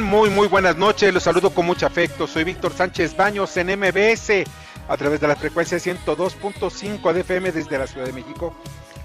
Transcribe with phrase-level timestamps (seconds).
[0.00, 1.14] Muy, muy buenas noches.
[1.14, 2.26] Los saludo con mucho afecto.
[2.26, 4.44] Soy Víctor Sánchez Baños en MBS
[4.88, 8.56] a través de la frecuencia 102.5 de desde la Ciudad de México.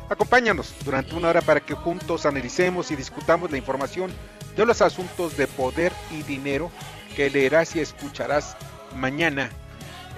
[0.10, 4.12] Acompáñanos durante una hora para que juntos analicemos y discutamos la información
[4.56, 6.72] de los asuntos de poder y dinero
[7.16, 8.58] que leerás y escucharás
[8.96, 9.52] mañana.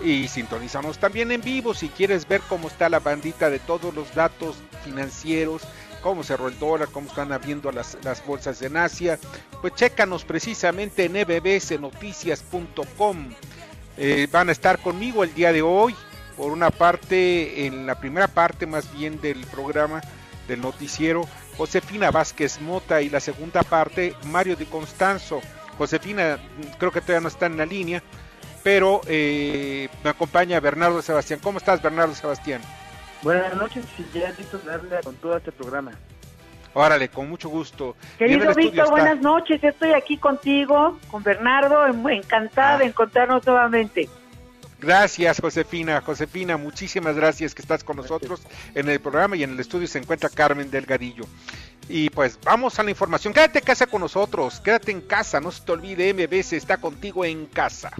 [0.01, 4.15] Y sintonizamos también en vivo si quieres ver cómo está la bandita de todos los
[4.15, 5.63] datos financieros,
[6.01, 9.17] cómo cerró el dólar, cómo están abriendo las, las bolsas en Asia.
[9.61, 13.29] Pues chécanos precisamente en bbsnoticias.com.
[13.97, 15.95] Eh, van a estar conmigo el día de hoy,
[16.37, 20.01] por una parte, en la primera parte más bien del programa
[20.47, 21.27] del noticiero,
[21.57, 25.41] Josefina Vázquez Mota y la segunda parte, Mario de Constanzo.
[25.77, 26.39] Josefina
[26.77, 28.03] creo que todavía no está en la línea,
[28.63, 31.39] pero eh, me acompaña Bernardo Sebastián.
[31.41, 32.61] ¿Cómo estás, Bernardo Sebastián?
[33.23, 35.91] Buenas noches y ya listo darle con todo este programa.
[36.73, 37.95] Órale, con mucho gusto.
[38.17, 39.61] Querido Víctor, está- buenas noches.
[39.63, 42.77] Estoy aquí contigo, con Bernardo, en- encantada Ah.
[42.79, 44.09] de encontrarnos nuevamente.
[44.79, 46.01] Gracias, Josefina.
[46.01, 48.41] Josefina, muchísimas gracias que estás con nosotros
[48.73, 51.25] en el programa y en el estudio se encuentra Carmen Delgadillo.
[51.89, 53.33] Y pues vamos a la información.
[53.33, 57.25] Quédate en casa con nosotros, quédate en casa, no se te olvide, MBS está contigo
[57.25, 57.91] en casa.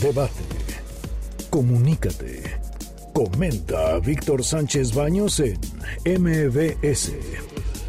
[0.00, 0.32] Debate.
[1.50, 2.58] Comunícate.
[3.18, 5.58] Comenta Víctor Sánchez Baños en
[6.04, 7.10] MBS.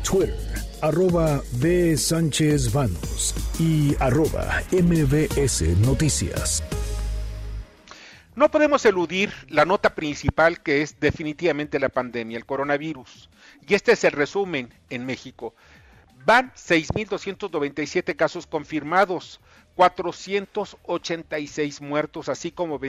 [0.03, 0.35] Twitter,
[0.81, 1.95] arroba B.
[1.95, 6.63] Sánchez Baños y arroba MBS Noticias.
[8.33, 13.29] No podemos eludir la nota principal que es definitivamente la pandemia, el coronavirus.
[13.67, 15.53] Y este es el resumen en México.
[16.25, 19.39] Van 6.297 casos confirmados,
[19.75, 22.79] 486 muertos, así como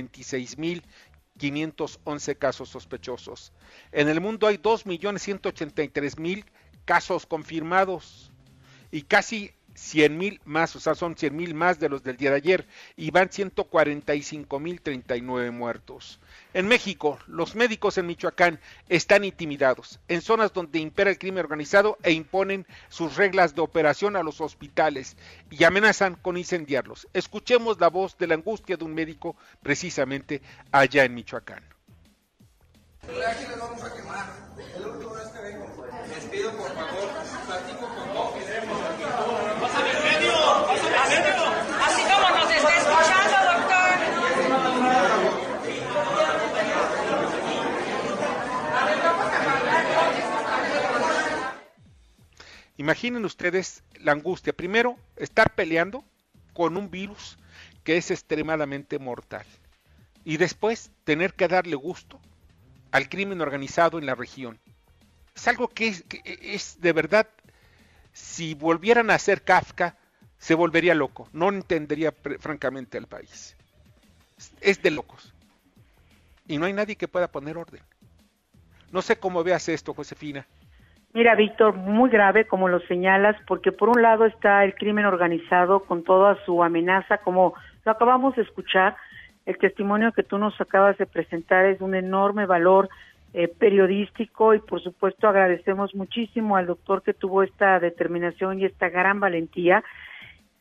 [1.41, 3.53] 26.511 casos sospechosos.
[3.93, 6.45] En el mundo hay 2.183.000
[6.85, 8.31] casos confirmados
[8.91, 12.31] y casi 100 mil más, o sea, son 100 mil más de los del día
[12.31, 12.67] de ayer
[12.97, 16.21] y van 145 mil 39 muertos.
[16.53, 21.97] En México, los médicos en Michoacán están intimidados en zonas donde impera el crimen organizado
[22.03, 25.17] e imponen sus reglas de operación a los hospitales
[25.51, 27.09] y amenazan con incendiarlos.
[27.13, 30.43] Escuchemos la voz de la angustia de un médico precisamente
[30.73, 31.63] allá en Michoacán.
[41.83, 43.81] Así como nos está escuchando, doctor.
[52.81, 54.55] Imaginen ustedes la angustia.
[54.55, 56.03] Primero, estar peleando
[56.55, 57.37] con un virus
[57.85, 59.45] que es extremadamente mortal.
[60.25, 62.19] Y después, tener que darle gusto
[62.91, 64.59] al crimen organizado en la región.
[65.35, 67.29] Es algo que es, de verdad,
[68.15, 69.99] si volvieran a hacer Kafka,
[70.39, 71.29] se volvería loco.
[71.35, 73.59] No entendería francamente al país.
[74.63, 75.35] Es de locos.
[76.49, 77.83] Y no hay nadie que pueda poner orden.
[78.91, 80.47] No sé cómo veas esto, Josefina.
[81.13, 85.81] Mira, Víctor, muy grave, como lo señalas, porque por un lado está el crimen organizado
[85.81, 87.55] con toda su amenaza, como
[87.85, 88.97] lo acabamos de escuchar.
[89.45, 92.89] El testimonio que tú nos acabas de presentar es un enorme valor
[93.33, 98.89] eh, periodístico y, por supuesto, agradecemos muchísimo al doctor que tuvo esta determinación y esta
[98.89, 99.83] gran valentía.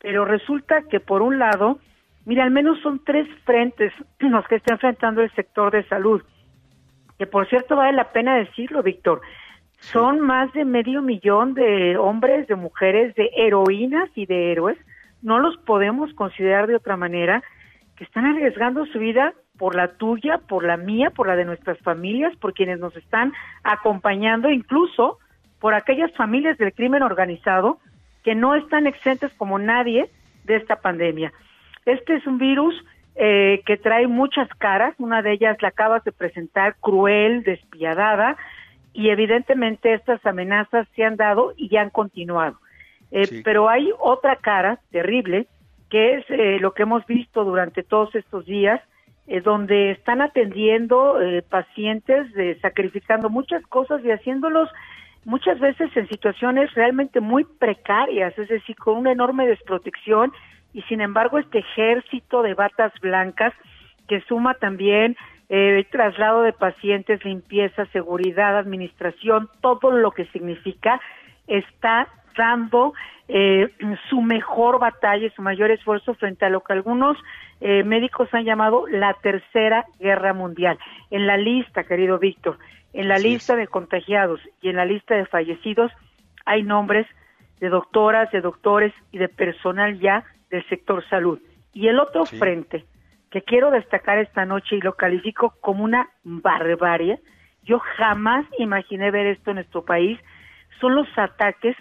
[0.01, 1.77] Pero resulta que, por un lado,
[2.25, 6.23] mira, al menos son tres frentes los que está enfrentando el sector de salud.
[7.19, 9.21] Que, por cierto, vale la pena decirlo, Víctor.
[9.79, 14.77] Son más de medio millón de hombres, de mujeres, de heroínas y de héroes.
[15.21, 17.43] No los podemos considerar de otra manera
[17.95, 21.77] que están arriesgando su vida por la tuya, por la mía, por la de nuestras
[21.79, 23.33] familias, por quienes nos están
[23.63, 25.17] acompañando, incluso
[25.59, 27.79] por aquellas familias del crimen organizado
[28.23, 30.09] que no están exentas como nadie
[30.45, 31.33] de esta pandemia.
[31.85, 32.73] Este es un virus
[33.15, 38.37] eh, que trae muchas caras, una de ellas la acabas de presentar, cruel, despiadada,
[38.93, 42.57] y evidentemente estas amenazas se han dado y ya han continuado.
[43.11, 43.41] Eh, Sí.
[43.43, 45.47] Pero hay otra cara terrible,
[45.89, 48.81] que es eh, lo que hemos visto durante todos estos días,
[49.31, 54.69] eh, donde están atendiendo eh, pacientes, eh, sacrificando muchas cosas y haciéndolos
[55.23, 60.31] muchas veces en situaciones realmente muy precarias, es decir, con una enorme desprotección
[60.73, 63.53] y sin embargo este ejército de batas blancas
[64.07, 65.15] que suma también
[65.49, 71.01] eh, traslado de pacientes, limpieza, seguridad, administración, todo lo que significa,
[71.47, 72.07] está
[72.37, 72.93] dando
[73.27, 73.69] eh,
[74.09, 77.17] su mejor batalla, y su mayor esfuerzo frente a lo que algunos
[77.61, 80.77] eh, médicos han llamado la tercera guerra mundial.
[81.11, 82.57] En la lista, querido Víctor,
[82.93, 83.59] en la Así lista es.
[83.59, 85.91] de contagiados y en la lista de fallecidos
[86.45, 87.05] hay nombres
[87.59, 91.39] de doctoras, de doctores y de personal ya del sector salud.
[91.73, 92.37] Y el otro Sí.
[92.37, 92.85] frente
[93.31, 97.19] que quiero destacar esta noche y lo califico como una barbarie,
[97.63, 100.19] yo jamás imaginé ver esto en nuestro país,
[100.79, 101.75] son los ataques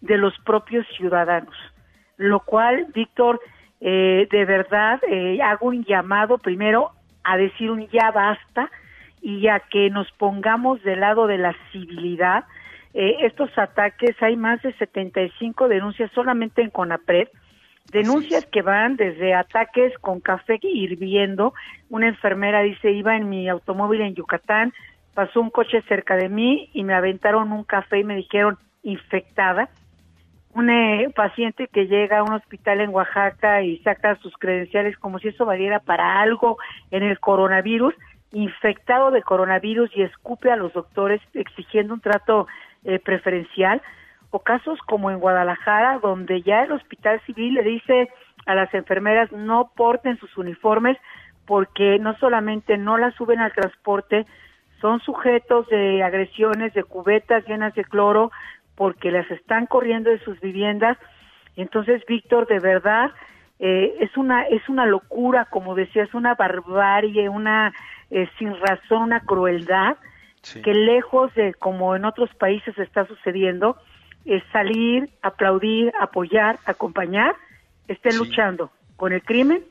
[0.00, 1.54] de los propios ciudadanos.
[2.16, 3.40] Lo cual, Víctor,
[3.80, 6.90] eh, de verdad eh, hago un llamado primero
[7.24, 8.70] a decir un ya basta
[9.20, 12.44] y a que nos pongamos del lado de la civilidad.
[12.94, 17.28] Eh, estos ataques, hay más de 75 denuncias solamente en CONAPRED,
[17.90, 21.54] denuncias que van desde ataques con café hirviendo.
[21.90, 24.72] Una enfermera dice, iba en mi automóvil en Yucatán,
[25.14, 29.68] pasó un coche cerca de mí y me aventaron un café y me dijeron infectada.
[30.54, 35.18] Un eh, paciente que llega a un hospital en Oaxaca y saca sus credenciales como
[35.18, 36.58] si eso valiera para algo
[36.90, 37.94] en el coronavirus,
[38.32, 42.46] infectado de coronavirus y escupe a los doctores exigiendo un trato
[42.84, 43.80] eh, preferencial
[44.32, 48.08] o casos como en Guadalajara, donde ya el hospital civil le dice
[48.46, 50.98] a las enfermeras no porten sus uniformes
[51.46, 54.26] porque no solamente no las suben al transporte,
[54.80, 58.32] son sujetos de agresiones, de cubetas llenas de cloro,
[58.74, 60.96] porque las están corriendo de sus viviendas.
[61.56, 63.10] Entonces, Víctor, de verdad,
[63.58, 67.72] eh, es una es una locura, como decías, una barbarie, una
[68.10, 69.96] eh, sin razón, una crueldad
[70.42, 70.60] Sí.
[70.60, 73.76] que lejos de como en otros países está sucediendo,
[74.24, 77.34] es salir, aplaudir, apoyar, acompañar,
[77.88, 78.18] estén Sí.
[78.18, 79.64] luchando con el crimen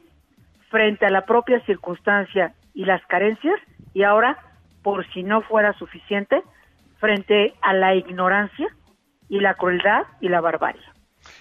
[0.69, 3.55] frente a la propia circunstancia y las carencias
[3.93, 4.37] y ahora,
[4.83, 6.41] por si no fuera suficiente,
[6.99, 8.67] frente a la ignorancia
[9.29, 10.81] y la crueldad y la barbarie.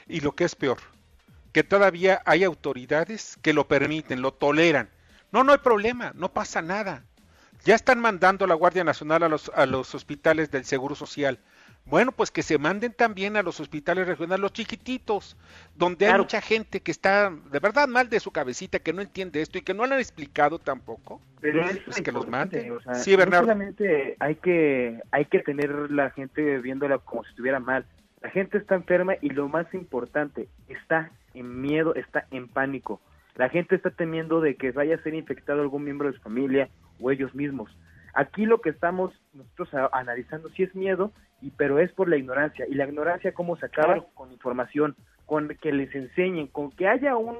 [0.06, 0.78] Y lo que es peor,
[1.52, 4.88] que todavía hay autoridades que lo permiten, lo toleran.
[5.32, 7.04] No, no hay problema, no pasa nada.
[7.64, 11.38] Ya están mandando a la Guardia Nacional a los, a los hospitales del Seguro Social.
[11.86, 15.36] Bueno, pues que se manden también a los hospitales regionales, los chiquititos,
[15.74, 19.42] donde hay mucha gente que está de verdad mal de su cabecita, que no entiende
[19.42, 21.20] esto y que no lo han explicado tampoco.
[21.40, 22.70] Pero es Pues que los manden.
[22.70, 23.46] o sea, Sí, Bernardo.
[23.46, 27.84] No solamente hay que, hay que tener la gente viéndola como si estuviera mal.
[28.22, 33.00] La gente está enferma y lo más importante, está en miedo, está en pánico.
[33.36, 36.68] La gente está temiendo de que vaya a ser infectado algún miembro de su familia
[37.00, 37.74] o ellos mismos.
[38.14, 42.16] Aquí lo que estamos nosotros a- analizando sí es miedo, y pero es por la
[42.16, 42.66] ignorancia.
[42.68, 44.06] Y la ignorancia cómo se acaba Claro.
[44.14, 44.94] con información,
[45.26, 47.38] con que les enseñen, con que haya un,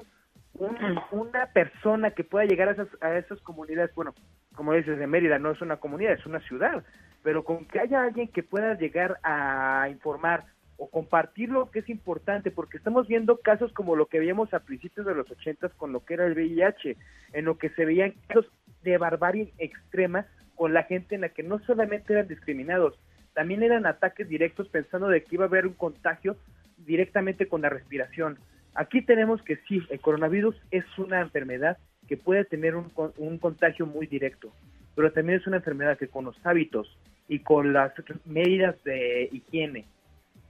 [0.54, 4.14] un- una persona que pueda llegar a esas, a esas comunidades, bueno,
[4.54, 6.84] como dices, de Mérida no es una comunidad, es una ciudad,
[7.22, 10.44] pero con que haya alguien que pueda llegar a informar
[10.76, 14.60] o compartir lo que es importante, porque estamos viendo casos como lo que veíamos a
[14.60, 16.96] principios de los ochentas con lo que era el VIH,
[17.34, 18.50] en lo que se veían casos
[18.82, 20.26] de barbarie extrema
[20.60, 23.00] con la gente en la que no solamente eran discriminados,
[23.32, 26.36] también eran ataques directos pensando de que iba a haber un contagio
[26.76, 28.38] directamente con la respiración.
[28.74, 33.86] Aquí tenemos que sí, el coronavirus es una enfermedad que puede tener un, un contagio
[33.86, 34.52] muy directo,
[34.94, 36.94] pero también es una enfermedad que con los hábitos
[37.26, 37.94] y con las
[38.26, 39.86] medidas de higiene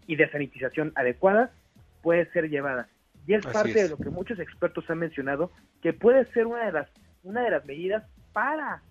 [0.09, 1.53] y de sanitización adecuadas
[2.03, 2.89] puede ser llevada.
[3.29, 3.83] Y es Así parte es.
[3.85, 6.89] de lo que muchos expertos han mencionado, que puede ser una de las,
[7.23, 8.03] una de las medidas
[8.33, 8.83] para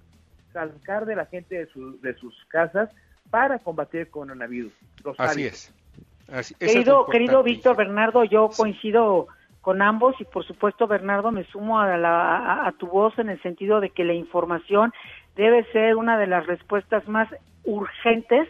[0.54, 2.90] sacar de la gente de, su- de sus casas
[3.30, 4.74] para combatir el coronavirus.
[5.04, 5.70] Los Así hábitos.
[5.70, 6.34] es.
[6.34, 7.44] Así- Querido, querido.
[7.44, 8.62] Víctor Bernardo, yo Sí.
[8.62, 9.28] coincido
[9.62, 13.30] con ambos y por supuesto Bernardo me sumo a, la- a- a tu voz en
[13.30, 14.94] el sentido de que la información
[15.36, 17.28] debe ser una de las respuestas más
[17.66, 18.48] urgentes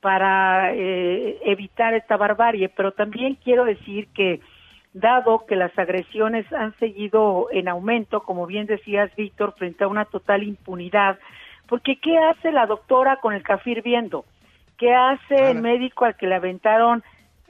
[0.00, 4.40] para eh, evitar esta barbarie, pero también quiero decir que
[4.92, 10.04] dado que las agresiones han seguido en aumento, como bien decías Víctor, frente a una
[10.06, 11.18] total impunidad,
[11.68, 14.24] porque ¿qué hace la doctora con el café hirviendo?
[14.78, 17.02] ¿Qué hace el médico al que le aventaron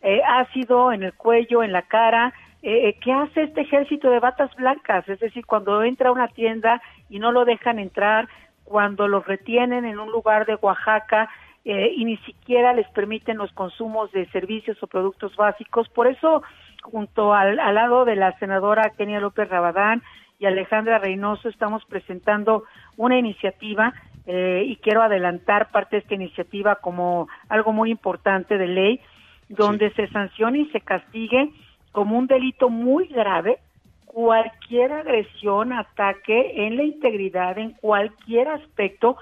[0.02, 4.54] eh, ácido en el cuello, en la cara, eh, ¿qué hace este ejército de batas
[4.56, 5.08] blancas?
[5.08, 8.28] Es decir, cuando entra a una tienda y no lo dejan entrar,
[8.64, 11.30] cuando lo retienen en un lugar de Oaxaca
[11.64, 15.88] eh, y ni siquiera les permiten los consumos de servicios o productos básicos.
[15.88, 16.42] Por eso,
[16.82, 20.02] junto al, al lado de la senadora Kenia López Rabadán
[20.38, 22.64] y Alejandra Reynoso, estamos presentando
[22.96, 23.92] una iniciativa
[24.26, 29.00] eh, y quiero adelantar parte de esta iniciativa como algo muy importante de ley,
[29.48, 31.50] donde se sancione y se castigue
[31.92, 33.58] como un delito muy grave
[34.04, 39.16] cualquier agresión, ataque en la integridad, en cualquier aspecto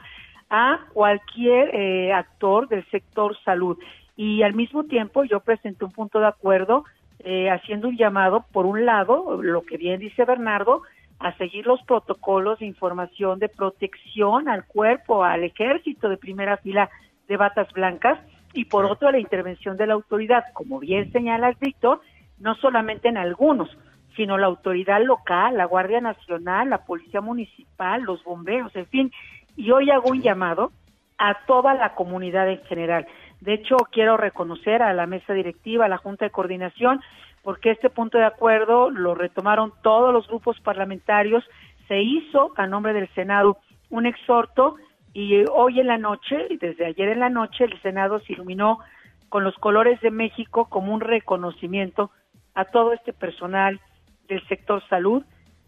[0.51, 3.79] a cualquier eh, actor del sector salud.
[4.17, 6.85] Y al mismo tiempo yo presenté un punto de acuerdo
[7.21, 10.83] eh, haciendo un llamado, por un lado, lo que bien dice Bernardo,
[11.19, 16.91] a seguir los protocolos de información de protección al cuerpo, al ejército de primera fila
[17.29, 18.19] de batas blancas,
[18.53, 22.01] y por otro la intervención de la autoridad, como bien señalas, Víctor,
[22.39, 23.77] no solamente en algunos,
[24.15, 29.13] sino la autoridad local, la Guardia Nacional, la Policía Municipal, los bomberos, en fin.
[29.57, 30.73] Y hoy hago un llamado
[31.19, 33.07] a toda la comunidad en general.
[33.41, 37.01] De hecho, quiero reconocer a la mesa directiva, a la Junta de Coordinación,
[37.43, 41.45] porque este punto de acuerdo lo retomaron todos los grupos parlamentarios,
[41.89, 43.59] se hizo a nombre del Senado
[43.91, 44.77] un exhorto
[45.13, 48.81] y hoy en la noche, y desde ayer en la noche, el Senado se iluminó
[49.29, 52.11] con los colores de México como un reconocimiento
[52.55, 53.81] a todo este personal
[54.29, 55.25] del sector salud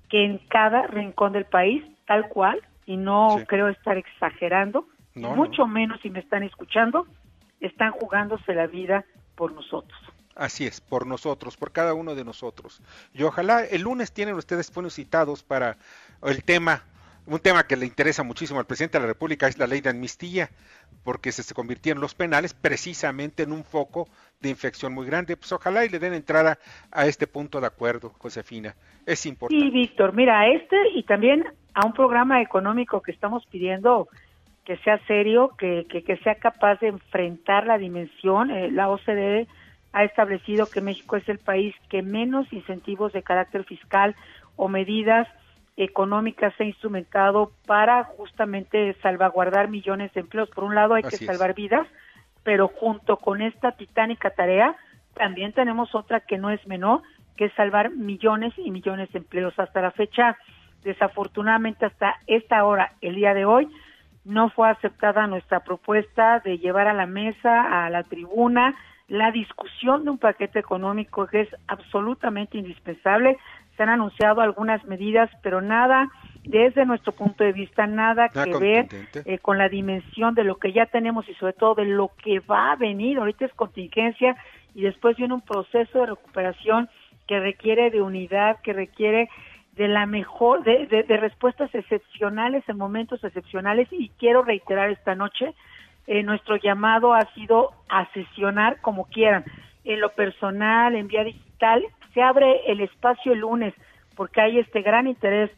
[0.09, 3.47] que en cada rincón del país, tal cual, y no Sí.
[3.47, 4.87] creo estar exagerando,
[5.21, 7.07] No, mucho menos si me están escuchando,
[7.61, 9.99] están jugándose la vida por nosotros.
[10.35, 12.81] Así es, por nosotros, por cada uno de nosotros.
[13.13, 15.77] Y ojalá el lunes tienen ustedes buenos citados para
[16.23, 16.85] el tema,
[17.27, 19.91] un tema que le interesa muchísimo al presidente de la República es la ley de
[19.91, 20.49] amnistía,
[21.03, 24.09] porque se, se convirtieron los penales precisamente en un foco
[24.41, 25.37] de infección muy grande.
[25.37, 26.59] Pues ojalá y le den entrada
[26.93, 28.77] a este punto de acuerdo, Josefina.
[29.07, 29.65] Es importante.
[29.65, 31.45] Sí, Víctor, mira, a este y también
[31.75, 34.09] a un programa económico que estamos pidiendo
[34.69, 38.51] que sea serio, que, que, que sea capaz de enfrentar la dimensión.
[38.51, 39.47] Eh, la OCDE
[39.95, 44.15] ha establecido que México es el país que menos incentivos de carácter fiscal
[44.57, 45.27] o medidas
[45.79, 50.51] económicas se ha instrumentado para justamente salvaguardar millones de empleos.
[50.51, 51.31] Por un lado hay Así que es.
[51.31, 51.87] salvar vidas,
[52.43, 54.77] pero junto con esta titánica tarea
[55.15, 57.01] también tenemos otra que no es menor,
[57.39, 59.59] que es salvar millones y millones de empleos.
[59.59, 60.37] Hasta la fecha,
[60.85, 63.67] desafortunadamente hasta esta hora, el día de hoy,
[64.25, 68.75] no fue aceptada nuestra propuesta de llevar a la mesa, a la tribuna,
[69.09, 73.39] la discusión de un paquete económico que es absolutamente indispensable.
[73.77, 76.11] Se han anunciado algunas medidas, pero nada,
[76.45, 78.89] desde nuestro punto de vista, nada, que ver
[79.25, 82.41] eh, con la dimensión de lo que ya tenemos y sobre todo de lo que
[82.41, 83.19] va a venir.
[83.19, 84.37] Ahorita es contingencia
[84.75, 86.91] y después viene un proceso de recuperación
[87.27, 89.29] que requiere de unidad, que requiere
[89.79, 93.89] de la mejor, de, de- de respuestas excepcionales en momentos excepcionales.
[93.93, 95.55] Y quiero reiterar esta noche,
[96.07, 99.45] eh, nuestro llamado ha sido a sesionar como quieran,
[99.85, 101.83] en lo personal, en vía digital,
[102.13, 103.73] se abre el espacio el lunes
[104.17, 105.51] porque hay este gran interés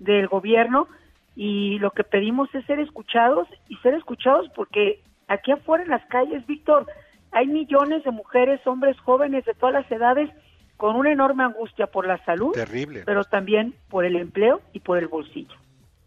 [0.00, 0.88] del gobierno
[1.36, 6.04] y lo que pedimos es ser escuchados y ser escuchados porque aquí afuera en las
[6.06, 6.86] calles, Víctor,
[7.32, 10.28] hay millones de mujeres, hombres jóvenes de todas las edades
[10.78, 13.02] con una enorme angustia por la salud, Terrible.
[13.04, 15.54] pero también por el empleo y por el bolsillo.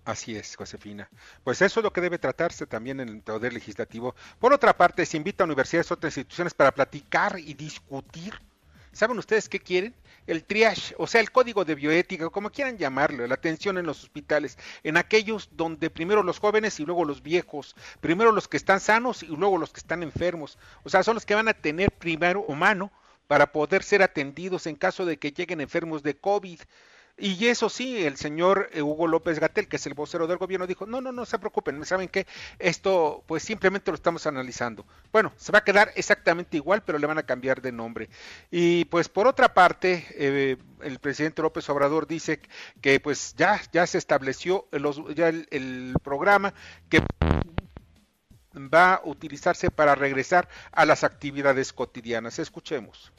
[0.06, 1.10] Así es, Josefina.
[1.44, 4.16] Pues eso es lo que debe tratarse también en el Poder Legislativo.
[4.40, 8.34] Por otra parte, se invita a universidades y otras instituciones para platicar y discutir.
[8.94, 9.94] ¿Saben ustedes qué quieren?
[10.26, 14.04] El triage, o sea, el código de bioética, como quieran llamarlo, la atención en los
[14.04, 18.80] hospitales, en aquellos donde primero los jóvenes y luego los viejos, primero los que están
[18.80, 20.58] sanos y luego los que están enfermos.
[20.84, 22.92] O sea, son los que van a tener primero humano
[23.32, 26.60] para poder ser atendidos en caso de que lleguen enfermos de COVID.
[27.18, 30.68] Y eso sí, el señor eh, Hugo López Gatel, que es el vocero del gobierno,
[30.68, 32.28] dijo, no, no, no se preocupen, ¿saben qué?
[32.60, 34.86] Esto pues simplemente lo estamos analizando.
[35.14, 38.10] Bueno, se va a quedar exactamente igual, pero le van a cambiar de nombre.
[38.52, 42.42] Y pues por otra parte, eh, el presidente López Obrador dice
[42.82, 46.54] que pues ya, ya se estableció el programa
[46.90, 47.02] que
[48.56, 52.40] va a utilizarse para regresar a las actividades cotidianas.
[52.40, 53.14] Escuchemos.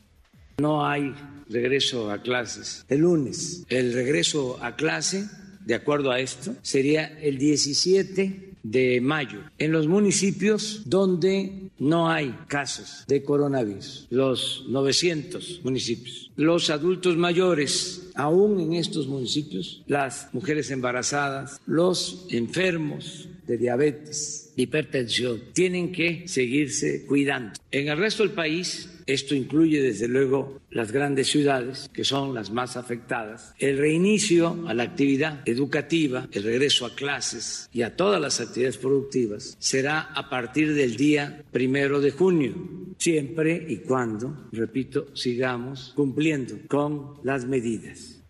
[0.59, 1.15] No hay
[1.49, 3.65] regreso a clases el lunes.
[3.69, 5.29] El regreso a clase,
[5.65, 12.35] de acuerdo a esto, sería el 17 de mayo en los municipios donde no hay
[12.47, 16.31] casos de coronavirus, los 900 municipios.
[16.37, 25.41] Los adultos mayores, aún en estos municipios, las mujeres embarazadas, los enfermos de diabetes, hipertensión,
[25.53, 27.55] tienen que seguirse cuidando.
[27.73, 32.51] En el resto del país Esto incluye desde luego las grandes ciudades, que son las
[32.51, 33.55] más afectadas.
[33.59, 38.79] El reinicio a la actividad educativa, el regreso a clases y a todas las actividades
[38.79, 42.55] productivas será a partir del día primero de junio,
[42.99, 48.23] siempre y cuando, repito, sigamos cumpliendo con las medidas.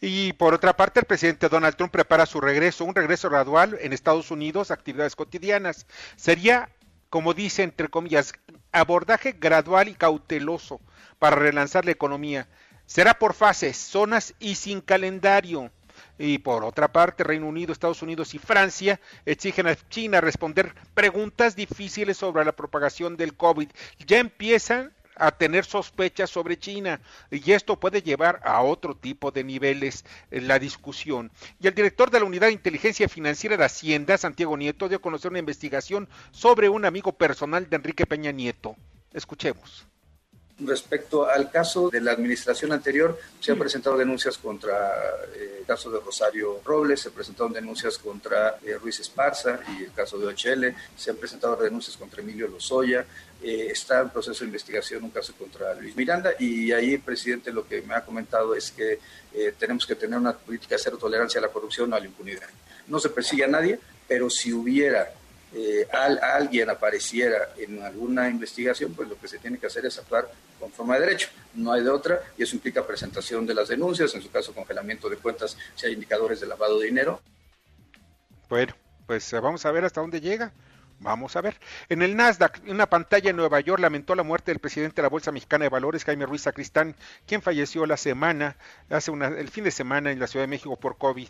[0.00, 3.92] Y por otra parte, el presidente Donald Trump prepara su regreso, un regreso gradual en
[3.92, 5.86] Estados Unidos, actividades cotidianas.
[6.16, 6.68] Sería,
[7.08, 8.34] como dice, entre comillas,
[8.76, 10.80] abordaje gradual y cauteloso
[11.18, 12.46] para relanzar la economía.
[12.84, 15.70] Será por fases, zonas y sin calendario.
[16.18, 21.56] Y por otra parte, Reino Unido, Estados Unidos y Francia exigen a China responder preguntas
[21.56, 23.70] difíciles sobre la propagación del COVID.
[24.06, 29.44] Ya empiezan a tener sospechas sobre China y esto puede llevar a otro tipo de
[29.44, 31.30] niveles la discusión.
[31.60, 35.02] Y el director de la Unidad de Inteligencia Financiera de Hacienda, Santiago Nieto, dio a
[35.02, 38.76] conocer una investigación sobre un amigo personal de Enrique Peña Nieto.
[39.12, 39.86] Escuchemos.
[40.58, 44.94] Respecto al caso de la administración anterior, se han presentado denuncias contra
[45.34, 49.92] eh, el caso de Rosario Robles, se presentaron denuncias contra eh, Ruiz Esparza y el
[49.92, 53.04] caso de OHL, se han presentado denuncias contra Emilio Lozoya,
[53.42, 57.68] eh, está en proceso de investigación un caso contra Luis Miranda y ahí, presidente, lo
[57.68, 58.98] que me ha comentado es que
[59.58, 62.48] tenemos que tener una política de cero tolerancia a la corrupción o a la impunidad.
[62.86, 65.12] No se persigue a nadie, pero si hubiera
[65.54, 69.98] eh, al, alguien apareciera en alguna investigación, pues lo que se tiene que hacer es
[69.98, 71.28] actuar conforme a derecho.
[71.54, 75.08] No hay de otra y eso implica presentación de las denuncias, en su caso congelamiento
[75.08, 77.20] de cuentas si hay indicadores de lavado de dinero.
[78.48, 78.74] Bueno,
[79.06, 80.52] pues vamos a ver hasta dónde llega.
[80.98, 81.60] Vamos a ver.
[81.90, 85.10] En el Nasdaq, una pantalla en Nueva York lamentó la muerte del presidente de la
[85.10, 88.56] Bolsa Mexicana de Valores, Jaime Ruiz Sacristán, quien falleció la semana,
[88.88, 91.28] hace una, el fin de semana en la Ciudad de México por COVID.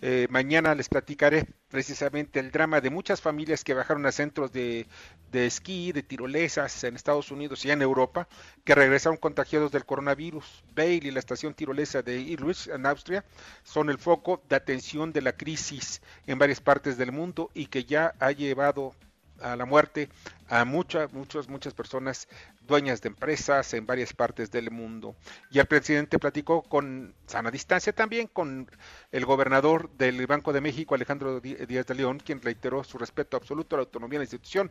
[0.00, 4.86] Eh, mañana les platicaré precisamente el drama de muchas familias que bajaron a centros de,
[5.30, 8.28] de esquí, de tirolesas en Estados Unidos y en Europa,
[8.64, 10.64] que regresaron contagiados del coronavirus.
[10.74, 13.24] Bale y la estación tirolesa de Irwich en Austria
[13.62, 17.84] son el foco de atención de la crisis en varias partes del mundo y que
[17.84, 18.94] ya ha llevado
[19.42, 20.08] a la muerte
[20.48, 22.28] a muchas, muchas, muchas personas
[22.66, 25.16] dueñas de empresas en varias partes del mundo.
[25.50, 28.70] Y el presidente platicó con sana distancia también con
[29.10, 33.76] el gobernador del Banco de México, Alejandro Díaz de León, quien reiteró su respeto absoluto
[33.76, 34.70] a la autonomía de la institución,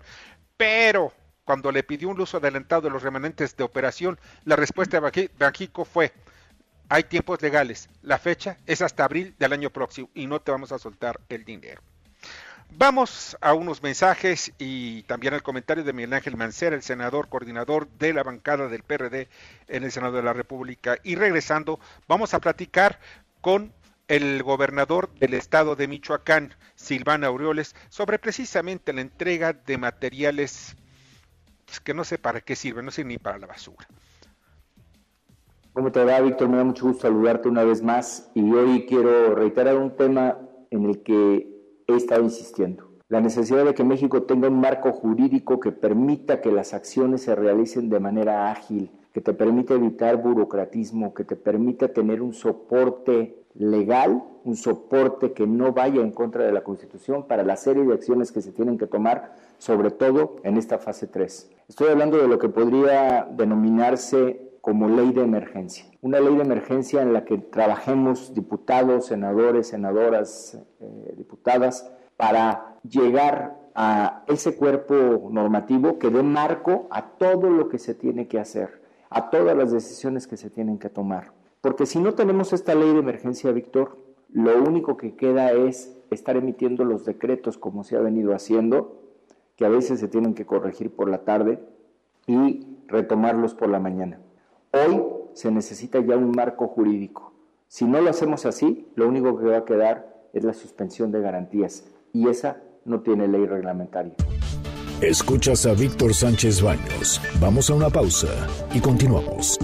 [0.57, 1.12] pero
[1.43, 5.86] cuando le pidió un uso adelantado de los remanentes de operación, la respuesta de Banjico
[5.86, 6.13] fue,
[6.89, 10.71] hay tiempos legales, la fecha es hasta abril del año próximo y no te vamos
[10.71, 11.81] a soltar el dinero.
[12.77, 17.89] Vamos a unos mensajes y también al comentario de Miguel Ángel Mancera, el senador coordinador
[17.99, 19.27] de la bancada del PRD
[19.67, 20.97] en el Senado de la República.
[21.03, 22.99] Y regresando, vamos a platicar
[23.41, 23.73] con
[24.07, 30.75] el gobernador del estado de Michoacán, Silvana Aureoles, sobre precisamente la entrega de materiales
[31.65, 33.88] pues, que no sé para qué sirven, no sé ni para la basura.
[35.73, 36.49] ¿Cómo te va, Víctor?
[36.49, 40.38] Me da mucho gusto saludarte una vez más y hoy quiero reiterar un tema
[40.69, 41.61] en el que
[41.93, 42.91] he estado insistiendo.
[43.08, 47.36] La necesidad de que México tenga un marco jurídico que permita que las acciones se
[47.36, 53.43] realicen de manera ágil, que te permita evitar burocratismo, que te permita tener un soporte
[53.56, 57.93] legal, un soporte que no vaya en contra de la Constitución para la serie de
[57.93, 61.51] acciones que se tienen que tomar, sobre todo en esta fase 3.
[61.67, 65.86] Estoy hablando de lo que podría denominarse como ley de emergencia.
[66.02, 73.60] Una ley de emergencia en la que trabajemos diputados, senadores, senadoras, eh, diputadas, para llegar
[73.74, 78.82] a ese cuerpo normativo que dé marco a todo lo que se tiene que hacer,
[79.10, 81.34] a todas las decisiones que se tienen que tomar.
[81.62, 83.97] Porque si no tenemos esta ley de emergencia, Víctor,
[84.30, 89.02] lo único que queda es estar emitiendo los decretos como se ha venido haciendo,
[89.56, 91.60] que a veces se tienen que corregir por la tarde
[92.28, 94.19] y retomarlos por la mañana.
[94.73, 95.03] Hoy
[95.34, 97.34] se necesita ya un marco jurídico.
[97.67, 101.19] Si no lo hacemos así, lo único que va a quedar es la suspensión de
[101.19, 104.13] garantías y esa no tiene ley reglamentaria.
[105.01, 107.21] Escuchas a Víctor Sánchez Baños.
[107.41, 108.29] Vamos a una pausa
[108.73, 109.60] y continuamos.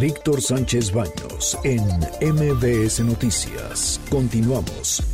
[0.00, 1.82] Víctor Sánchez Baños en
[2.20, 4.00] MBS Noticias.
[4.10, 5.13] Continuamos.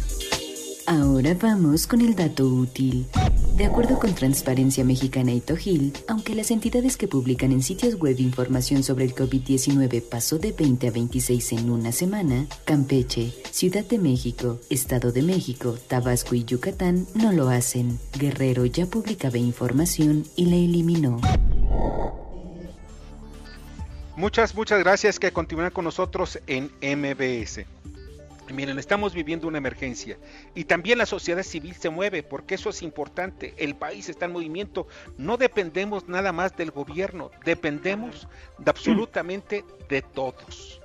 [0.90, 3.06] Ahora vamos con el dato útil.
[3.56, 8.18] De acuerdo con Transparencia Mexicana y Tojil, aunque las entidades que publican en sitios web
[8.18, 13.98] información sobre el COVID-19 pasó de 20 a 26 en una semana, Campeche, Ciudad de
[13.98, 18.00] México, Estado de México, Tabasco y Yucatán no lo hacen.
[18.18, 21.20] Guerrero ya publicaba información y la eliminó.
[24.16, 27.64] Muchas, muchas gracias que continúan con nosotros en MBS.
[28.52, 30.18] Miren, estamos viviendo una emergencia
[30.54, 33.54] y también la sociedad civil se mueve porque eso es importante.
[33.58, 34.88] El país está en movimiento.
[35.18, 38.26] No dependemos nada más del gobierno, dependemos
[38.58, 40.80] de absolutamente de todos.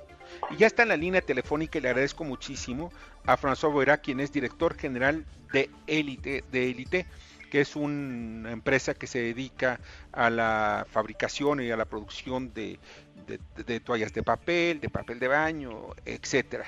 [0.50, 2.92] Y ya está en la línea telefónica y le agradezco muchísimo
[3.24, 7.06] a François Boera, quien es director general de Elite, de Elite,
[7.50, 9.80] que es una empresa que se dedica
[10.12, 12.78] a la fabricación y a la producción de,
[13.26, 16.66] de- de toallas de papel, de papel de baño, etcétera.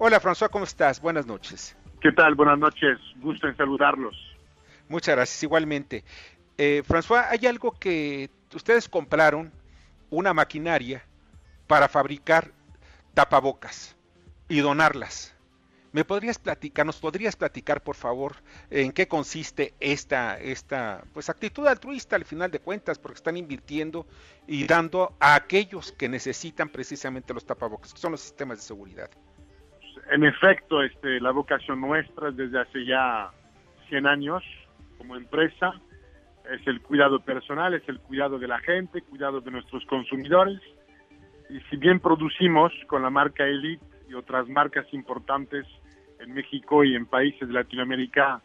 [0.00, 1.00] Hola François, ¿cómo estás?
[1.00, 1.76] Buenas noches.
[2.00, 2.36] ¿Qué tal?
[2.36, 2.98] Buenas noches.
[3.16, 4.16] Gusto en saludarlos.
[4.88, 6.04] Muchas gracias, igualmente.
[6.56, 9.52] Eh, François, hay algo que ustedes compraron,
[10.08, 11.04] una maquinaria
[11.66, 12.52] para fabricar
[13.12, 13.96] tapabocas
[14.48, 15.34] y donarlas.
[15.90, 18.36] ¿Me podrías platicar, nos podrías platicar, por favor,
[18.70, 24.06] en qué consiste esta, esta pues, actitud altruista al final de cuentas, porque están invirtiendo
[24.46, 29.10] y dando a aquellos que necesitan precisamente los tapabocas, que son los sistemas de seguridad?
[30.10, 33.30] En efecto, este, la vocación nuestra desde hace ya
[33.88, 34.42] 100 años
[34.96, 35.72] como empresa
[36.50, 40.60] es el cuidado personal, es el cuidado de la gente, cuidado de nuestros consumidores.
[41.50, 45.66] Y si bien producimos con la marca Elite y otras marcas importantes
[46.20, 48.40] en México y en países de Latinoamérica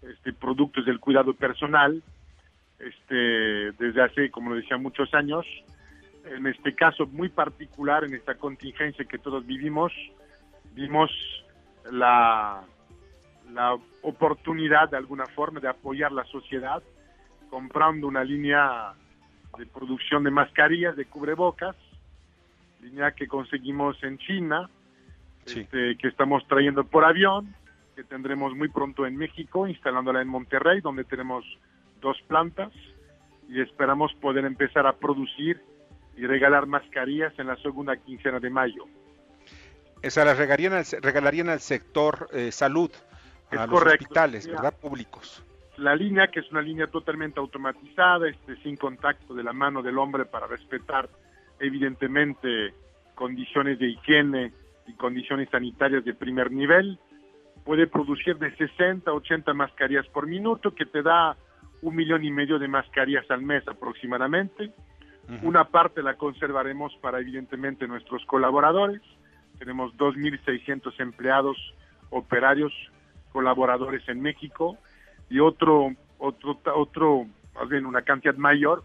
[0.00, 2.02] este, productos del cuidado personal,
[2.78, 5.46] este, desde hace, como lo decía, muchos años,
[6.24, 9.92] en este caso muy particular, en esta contingencia que todos vivimos,
[10.74, 11.10] vimos
[11.90, 12.62] la,
[13.52, 16.82] la oportunidad de alguna forma de apoyar la sociedad
[17.50, 18.94] comprando una línea
[19.58, 21.76] de producción de mascarillas, de cubrebocas,
[22.80, 24.70] línea que conseguimos en China,
[25.44, 27.54] este, que estamos trayendo por avión,
[27.94, 31.44] que tendremos muy pronto en México, instalándola en Monterrey, donde tenemos
[32.00, 32.72] dos plantas,
[33.48, 35.60] y esperamos poder empezar a producir
[36.16, 38.86] y regalar mascarillas en la segunda quincena de mayo.
[40.02, 42.90] Esa las regalarían al, regalarían al sector eh, salud,
[43.50, 44.78] a los hospitales, Mira, ¿verdad?
[44.80, 45.44] Públicos.
[45.76, 49.98] la línea, que es una línea totalmente automatizada, este, sin contacto de la mano del
[49.98, 51.08] hombre para respetar
[51.60, 52.74] evidentemente
[53.14, 54.52] condiciones de higiene
[54.86, 56.98] y condiciones sanitarias de primer nivel,
[57.64, 61.36] puede producir de 60 a 80 mascarillas por minuto, que te da
[61.82, 64.72] un millón y medio de mascarillas al mes aproximadamente.
[65.42, 69.00] Una parte la conservaremos para evidentemente nuestros colaboradores.
[69.62, 71.56] Tenemos 2.600 empleados
[72.10, 72.72] operarios
[73.30, 74.76] colaboradores en México
[75.30, 78.82] y otro, otro, otro, más bien una cantidad mayor,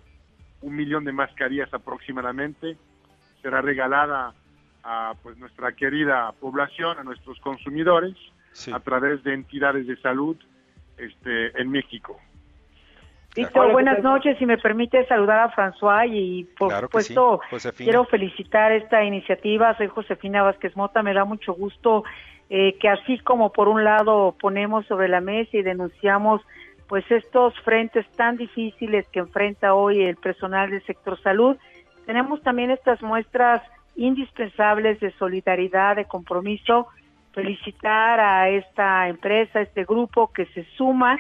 [0.62, 2.78] un millón de mascarillas aproximadamente,
[3.42, 4.36] será regalada
[4.84, 8.16] a pues nuestra querida población, a nuestros consumidores,
[8.72, 10.38] a través de entidades de salud
[11.00, 12.20] este, en México.
[13.38, 14.36] Víctor, buenas noches.
[14.40, 19.04] Si me permite saludar a François y por Claro que sí, supuesto quiero felicitar esta
[19.04, 19.78] iniciativa.
[19.78, 21.04] Soy Josefina Vázquez Mota.
[21.04, 22.04] Me da mucho gusto
[22.50, 26.42] eh, que así como por un lado ponemos sobre la mesa y denunciamos
[26.88, 31.58] pues estos frentes tan difíciles que enfrenta hoy el personal del sector salud,
[32.06, 33.62] tenemos también estas muestras
[33.96, 36.88] indispensables de solidaridad, de compromiso.
[37.34, 41.20] Felicitar a esta empresa, a este grupo que se suma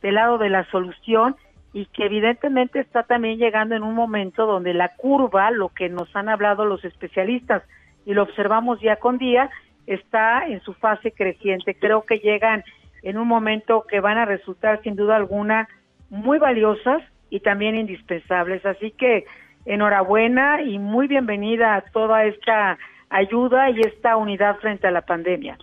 [0.00, 1.36] del lado de la solución
[1.72, 6.14] y que evidentemente está también llegando en un momento donde la curva, lo que nos
[6.16, 7.62] han hablado los especialistas
[8.06, 9.50] y lo observamos día con día,
[9.86, 11.74] está en su fase creciente.
[11.74, 12.64] Creo que llegan
[13.02, 15.68] en un momento que van a resultar sin duda alguna
[16.10, 18.64] muy valiosas y también indispensables.
[18.64, 19.24] Así que
[19.66, 22.78] enhorabuena y muy bienvenida a toda esta
[23.10, 25.58] ayuda y esta unidad frente a la pandemia.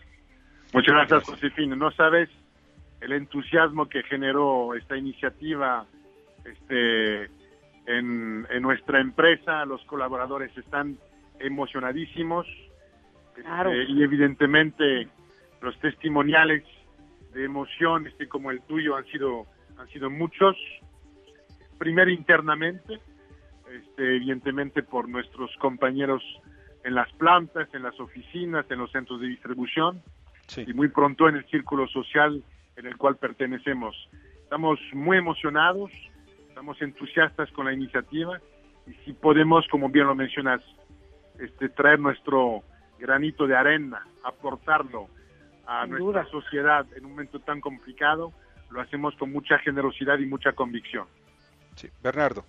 [0.74, 1.76] Muchas gracias, Josefina.
[1.76, 2.30] No sabes
[3.02, 5.86] el entusiasmo que generó esta iniciativa
[6.46, 7.26] este,
[7.86, 9.66] en, en nuestra empresa.
[9.66, 10.98] Los colaboradores están
[11.40, 12.48] emocionadísimos.
[13.34, 13.72] Claro.
[13.72, 15.08] Este, y evidentemente
[15.62, 16.64] los testimoniales
[17.34, 19.46] de emoción este, como el tuyo han sido,
[19.78, 20.56] han sido muchos.
[21.78, 23.00] Primero internamente,
[23.70, 26.24] este, evidentemente por nuestros compañeros
[26.86, 30.02] en las plantas, en las oficinas, en los centros de distribución
[30.56, 32.44] y muy pronto en el círculo social
[32.78, 33.96] en el cual pertenecemos.
[34.44, 35.92] Estamos muy emocionados,
[36.56, 38.40] estamos entusiastas con la iniciativa
[38.88, 40.62] y si podemos, como bien lo mencionas,
[41.38, 42.64] este, traer nuestro
[42.98, 45.10] granito de arena, aportarlo
[45.68, 46.26] a Sin nuestra duda.
[46.32, 48.32] sociedad en un momento tan complicado,
[48.70, 51.08] lo hacemos con mucha generosidad y mucha convicción.
[51.76, 51.90] Sí.
[52.02, 52.46] Bernardo.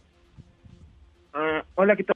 [1.34, 2.14] Ah, hola, ¿qué tal?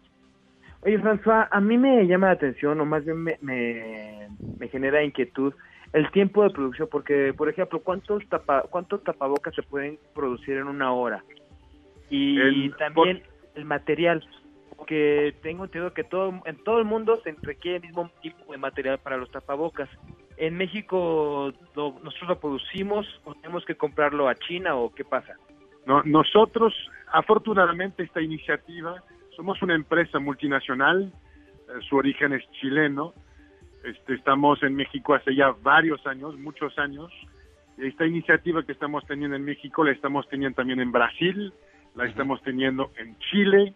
[0.82, 4.28] Oye, François, a mí me llama la atención, o más bien me, me,
[4.60, 5.52] me genera inquietud,
[5.92, 10.68] el tiempo de producción, porque, por ejemplo, ¿cuántos, tapa, ¿cuántos tapabocas se pueden producir en
[10.68, 11.24] una hora?
[12.10, 13.22] Y El- también
[13.54, 14.22] el material,
[14.76, 18.58] porque tengo entendido que todo, en todo el mundo se requiere el mismo tipo de
[18.58, 19.88] material para los tapabocas.
[20.42, 25.34] en México lo- nosotros lo producimos o tenemos que comprarlo a China o qué pasa?
[25.84, 26.74] No, nosotros,
[27.12, 29.04] afortunadamente, esta iniciativa,
[29.36, 31.12] somos una empresa multinacional,
[31.68, 33.12] eh, su origen es chileno,
[33.84, 37.12] este, estamos en México hace ya varios años, muchos años,
[37.76, 41.52] y esta iniciativa que estamos teniendo en México la estamos teniendo también en Brasil,
[41.94, 43.74] la estamos teniendo en Chile,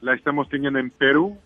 [0.00, 1.38] la estamos teniendo en Perú,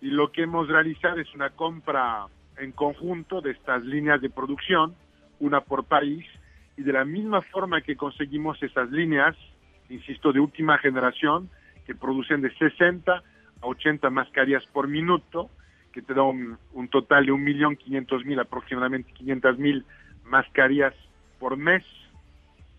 [0.00, 2.26] y lo que hemos realizado es una compra
[2.58, 4.94] en conjunto de estas líneas de producción,
[5.40, 6.24] una por país,
[6.76, 9.36] y de la misma forma que conseguimos esas líneas,
[9.88, 11.48] insisto, de última generación,
[11.86, 15.50] que producen de 60 a 80 mascarillas por minuto,
[15.92, 19.84] que te da un, un total de 1.500.000, aproximadamente 500.000
[20.24, 20.94] mascarillas
[21.38, 21.84] por mes.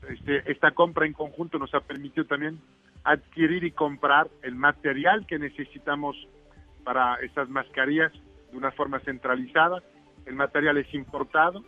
[0.09, 2.59] Este, esta compra en conjunto nos ha permitido también
[3.03, 6.15] adquirir y comprar el material que necesitamos
[6.83, 8.11] para esas mascarillas
[8.51, 9.81] de una forma centralizada.
[10.25, 11.63] El material es importado,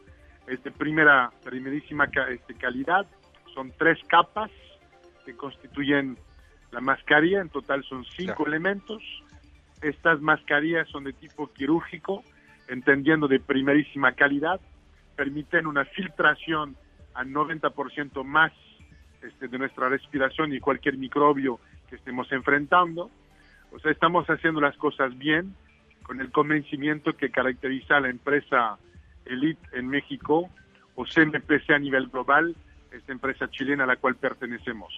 [0.47, 3.05] es de primera, primerísima este, calidad.
[3.53, 4.51] Son tres capas
[5.25, 6.17] que constituyen
[6.71, 7.41] la mascarilla.
[7.41, 9.03] En total son cinco elementos.
[9.81, 12.23] Estas mascarillas son de tipo quirúrgico,
[12.67, 14.59] entendiendo de primerísima calidad.
[15.15, 16.75] Permiten una filtración
[17.17, 18.53] al 90% más
[19.21, 23.09] este, de nuestra respiración y cualquier microbio que estemos enfrentando.
[23.71, 25.55] O sea, estamos haciendo las cosas bien,
[26.03, 28.77] con el convencimiento que caracteriza a la empresa
[29.25, 30.49] Elite en México
[30.95, 32.55] o CMPC a nivel global,
[32.91, 34.93] esta empresa chilena a la cual pertenecemos.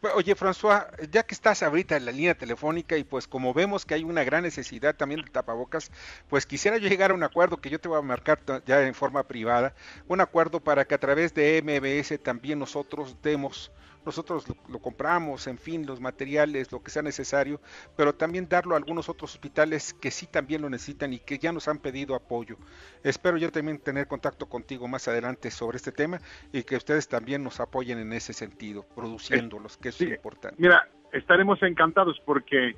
[0.00, 3.84] Pues, Oye, François, ya que estás ahorita en la línea telefónica y pues como vemos
[3.86, 5.90] que hay una gran necesidad también de tapabocas,
[6.28, 8.94] pues quisiera yo llegar a un acuerdo que yo te voy a marcar ya en
[8.94, 9.74] forma privada,
[10.08, 13.72] un acuerdo para que a través de MBS también nosotros demos,
[14.06, 17.60] nosotros lo, lo compramos, en fin, los materiales, lo que sea necesario,
[17.96, 21.52] pero también darlo a algunos otros hospitales que sí también lo necesitan y que ya
[21.52, 22.56] nos han pedido apoyo.
[23.02, 26.20] Espero yo también tener contacto contigo más adelante sobre este tema
[26.52, 30.56] y que ustedes también nos apoyen en ese sentido, produciéndolos, que es importante.
[30.58, 32.76] Mira, estaremos encantados porque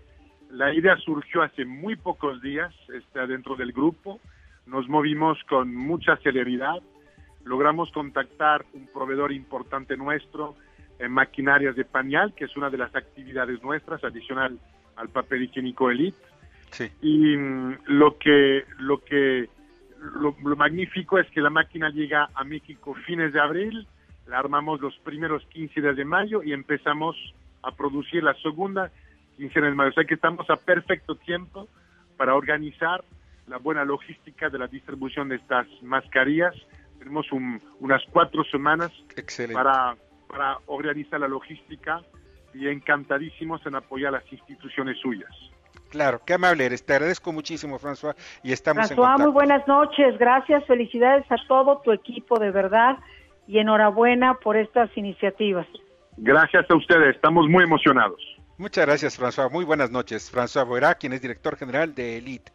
[0.50, 4.20] la idea surgió hace muy pocos días está dentro del grupo.
[4.66, 6.82] Nos movimos con mucha celeridad.
[7.44, 10.56] Logramos contactar un proveedor importante nuestro
[10.98, 14.58] en maquinarias de pañal, que es una de las actividades nuestras, adicional
[14.96, 16.18] al papel higiénico Elite.
[17.02, 19.48] Y mm, lo que, lo que,
[20.20, 23.86] lo, lo magnífico es que la máquina llega a México fines de abril,
[24.26, 27.16] la armamos los primeros 15 días de mayo y empezamos
[27.62, 28.90] a producir la segunda
[29.36, 29.90] quincena de mayo.
[29.90, 31.68] O sea que estamos a perfecto tiempo
[32.16, 33.02] para organizar
[33.46, 36.54] la buena logística de la distribución de estas mascarillas.
[36.98, 38.92] Tenemos un- unas cuatro semanas
[39.54, 39.96] para,
[40.28, 42.02] para organizar la logística
[42.54, 45.30] y encantadísimos en apoyar las instituciones suyas.
[45.90, 46.84] Claro, qué amable eres.
[46.84, 49.22] Te agradezco muchísimo, François, y estamos en François, contacto.
[49.22, 52.98] muy buenas noches, gracias, felicidades a todo tu equipo de verdad
[53.46, 55.66] y enhorabuena por estas iniciativas.
[56.18, 58.20] Gracias a ustedes, estamos muy emocionados.
[58.58, 59.50] Muchas gracias, François.
[59.50, 60.32] Muy buenas noches.
[60.32, 62.50] François Boerá, quien es director general de Elite.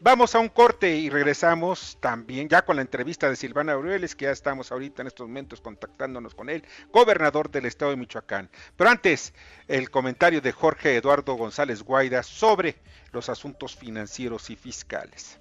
[0.00, 4.26] Vamos a un corte y regresamos también ya con la entrevista de Silvana Aureoles, que
[4.26, 8.48] ya estamos ahorita en estos momentos contactándonos con él, gobernador del estado de Michoacán.
[8.76, 9.34] Pero antes,
[9.66, 12.76] el comentario de Jorge Eduardo González Guaida sobre
[13.12, 15.40] los asuntos financieros y fiscales.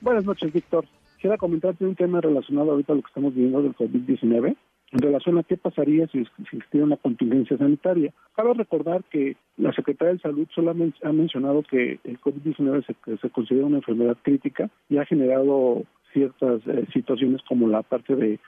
[0.00, 0.86] Buenas noches, Víctor.
[1.14, 4.56] Quisiera comentarte un tema relacionado ahorita a lo que estamos viviendo del COVID-19,
[4.94, 8.12] en relación a qué pasaría si, existiera una contingencia sanitaria.
[8.36, 13.30] Cabe recordar que la Secretaría de Salud solamente ha mencionado que el COVID-19 se, se
[13.30, 18.38] considera una enfermedad crítica y ha generado ciertas eh, situaciones como la parte de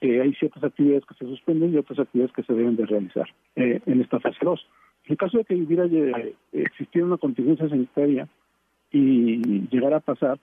[0.00, 3.26] que hay ciertas actividades que se suspenden y otras actividades que se deben de realizar
[3.56, 4.66] eh, en esta fase 2.
[5.06, 8.28] En caso de que hubiera eh, existiera una contingencia sanitaria
[8.92, 10.38] y llegara a pasar,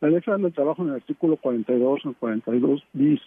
[0.00, 3.20] la Federal del Trabajo en el artículo 42 o 42 bis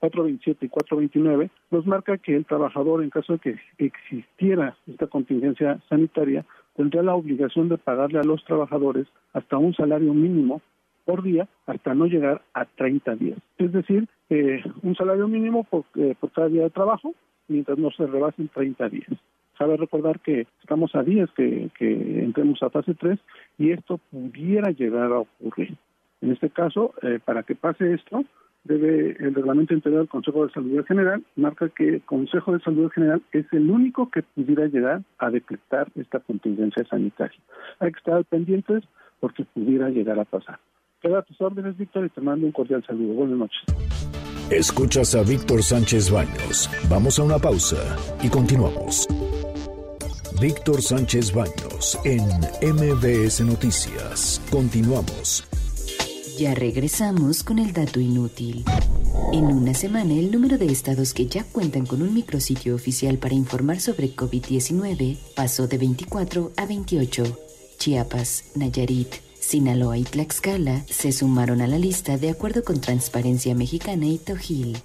[0.00, 5.78] 427 y 429 nos marca que el trabajador, en caso de que existiera esta contingencia
[5.88, 10.62] sanitaria, tendría la obligación de pagarle a los trabajadores hasta un salario mínimo
[11.04, 13.38] por día hasta no llegar a 30 días.
[13.58, 17.14] Es decir, eh, un salario mínimo por, eh, por cada día de trabajo
[17.48, 19.10] mientras no se rebasen 30 días.
[19.58, 23.18] Cabe recordar que estamos a días que, que entremos a fase 3
[23.58, 25.76] y esto pudiera llegar a ocurrir.
[26.22, 28.24] En este caso, eh, para que pase esto,
[28.64, 32.90] debe el reglamento interior del Consejo de Salud General marca que el Consejo de Salud
[32.90, 37.38] General es el único que pudiera llegar a decretar esta contingencia sanitaria.
[37.78, 38.84] Hay que estar pendientes
[39.20, 40.58] porque pudiera llegar a pasar.
[41.00, 43.14] Queda a tus órdenes, Víctor, y te mando un cordial saludo.
[43.14, 43.62] Buenas noches.
[44.50, 46.68] Escuchas a Víctor Sánchez Baños.
[46.90, 49.06] Vamos a una pausa y continuamos.
[50.40, 52.22] Víctor Sánchez Baños en
[52.74, 54.40] MBS Noticias.
[54.50, 55.49] Continuamos.
[56.40, 58.64] Ya regresamos con el dato inútil.
[59.30, 63.34] En una semana, el número de estados que ya cuentan con un micrositio oficial para
[63.34, 67.38] informar sobre COVID-19 pasó de 24 a 28.
[67.78, 74.06] Chiapas, Nayarit, Sinaloa y Tlaxcala se sumaron a la lista de acuerdo con Transparencia Mexicana
[74.06, 74.78] y Tojil.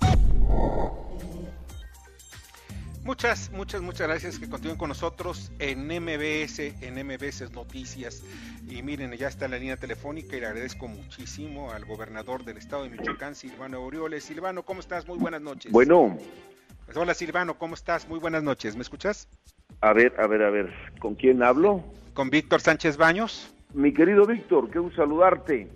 [3.06, 8.24] Muchas, muchas, muchas gracias que continúen con nosotros en MBS, en MBS Noticias.
[8.68, 12.84] Y miren, ya está la línea telefónica y le agradezco muchísimo al gobernador del estado
[12.84, 14.24] de Michoacán, Silvano Aureoles.
[14.24, 15.08] Silvano, ¿cómo estás?
[15.08, 15.72] Muy buenas noches.
[15.72, 16.18] Bueno,
[16.86, 18.10] Pues, hola Silvano, ¿cómo estás?
[18.10, 18.76] Muy buenas noches.
[18.76, 19.28] ¿Me escuchas?
[19.82, 21.84] a ver, a ver, a ver, ¿con quién hablo?
[22.16, 23.54] Con Víctor Sánchez Baños.
[23.76, 25.70] Mi querido Víctor, qué gusto saludarte.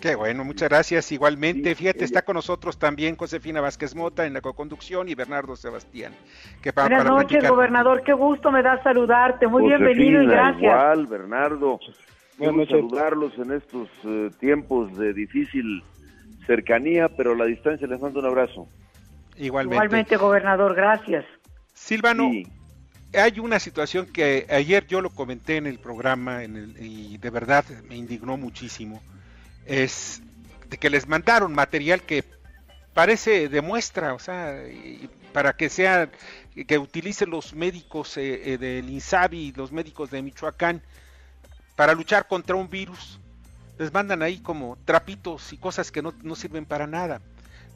[0.00, 1.12] Qué bueno, muchas gracias.
[1.12, 6.14] Igualmente, fíjate, está con nosotros también Josefina Vázquez Mota en la co-conducción y Bernardo Sebastián.
[6.62, 8.02] Que pa- Buenas para noches, platicar- gobernador.
[8.02, 9.46] Qué gusto me da saludarte.
[9.46, 10.62] Muy Josefina, bienvenido y gracias.
[10.62, 11.78] Igual, Bernardo.
[11.78, 11.92] Qué
[12.46, 12.90] Buenas gusto noches.
[12.90, 15.82] saludarlos en estos eh, tiempos de difícil
[16.46, 18.66] cercanía, pero a la distancia les mando un abrazo.
[19.36, 19.76] Igualmente.
[19.76, 21.24] Igualmente, gobernador, gracias.
[21.74, 22.30] Silvano,
[23.12, 27.30] hay una situación que ayer yo lo comenté en el programa en el- y de
[27.30, 29.02] verdad me indignó muchísimo.
[29.70, 30.20] Es
[30.68, 32.24] de que les mandaron material que
[32.92, 36.10] parece de muestra, o sea, y para que sea,
[36.66, 40.82] que utilicen los médicos eh, eh, del INSABI y los médicos de Michoacán
[41.76, 43.20] para luchar contra un virus.
[43.78, 47.20] Les mandan ahí como trapitos y cosas que no, no sirven para nada.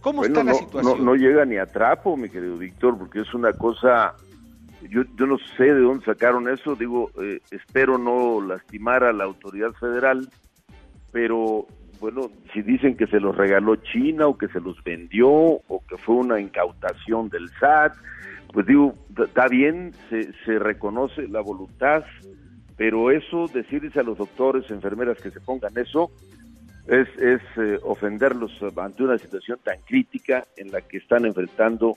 [0.00, 0.98] ¿Cómo Bueno, está la no, situación?
[0.98, 4.14] no, no llega ni a trapo, mi querido Víctor, porque es una cosa,
[4.82, 9.24] yo, yo no sé de dónde sacaron eso, digo, eh, espero no lastimar a la
[9.24, 10.28] autoridad federal,
[11.10, 11.66] pero
[12.00, 15.96] bueno, si dicen que se los regaló China o que se los vendió o que
[15.96, 17.94] fue una incautación del SAT,
[18.52, 22.04] pues digo, está bien, se, se reconoce la voluntad,
[22.76, 26.10] pero eso, decirles a los doctores, enfermeras que se pongan eso,
[26.86, 31.96] es, es eh, ofenderlos ante una situación tan crítica en la que están enfrentando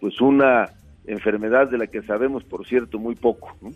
[0.00, 0.70] pues una
[1.06, 3.54] enfermedad de la que sabemos, por cierto, muy poco.
[3.60, 3.70] ¿no?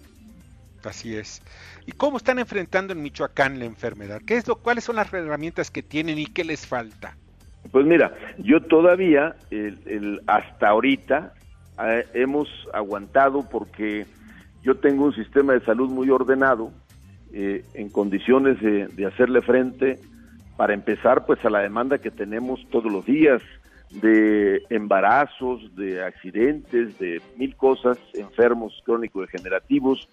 [0.86, 1.42] Así es.
[1.86, 4.20] ¿Y cómo están enfrentando en Michoacán la enfermedad?
[4.26, 7.16] ¿Qué es lo, ¿Cuáles son las herramientas que tienen y qué les falta?
[7.72, 11.34] Pues mira, yo todavía, el, hasta ahorita,
[11.84, 14.06] eh, hemos aguantado porque
[14.62, 16.70] yo tengo un sistema de salud muy ordenado,
[17.32, 19.98] eh, en condiciones de, de hacerle frente,
[20.56, 23.42] para empezar, pues a la demanda que tenemos todos los días
[23.90, 30.08] de embarazos, de accidentes, de mil cosas, enfermos crónico-degenerativos,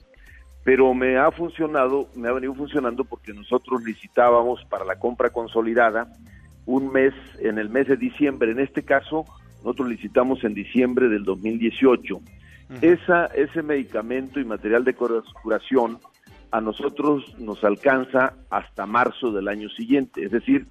[0.63, 6.07] pero me ha funcionado, me ha venido funcionando porque nosotros licitábamos para la compra consolidada
[6.65, 9.25] un mes, en el mes de diciembre, en este caso,
[9.57, 12.19] nosotros licitamos en diciembre del 2018.
[12.81, 15.99] Esa, ese medicamento y material de cura- curación
[16.51, 20.67] a nosotros nos alcanza hasta marzo del año siguiente, es decir,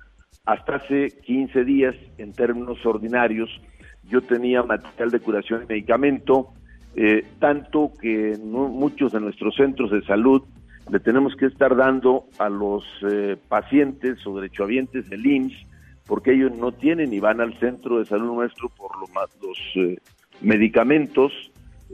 [0.46, 3.50] hasta hace 15 días en términos ordinarios
[4.04, 6.48] yo tenía material de curación y medicamento,
[6.96, 10.42] eh, tanto que no- muchos de nuestros centros de salud
[10.90, 15.66] le tenemos que estar dando a los eh, pacientes o derechohabientes del IMSS
[16.06, 19.58] porque ellos no tienen y van al centro de salud nuestro por lo ma- los
[19.76, 19.96] eh,
[20.40, 21.32] medicamentos,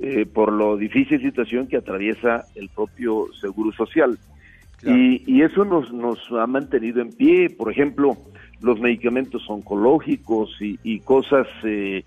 [0.00, 4.18] eh, por la difícil situación que atraviesa el propio Seguro Social.
[4.96, 8.16] Y, y eso nos, nos ha mantenido en pie, por ejemplo,
[8.60, 12.04] los medicamentos oncológicos y, y cosas eh,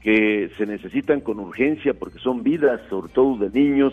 [0.00, 3.92] que se necesitan con urgencia porque son vidas, sobre todo de niños,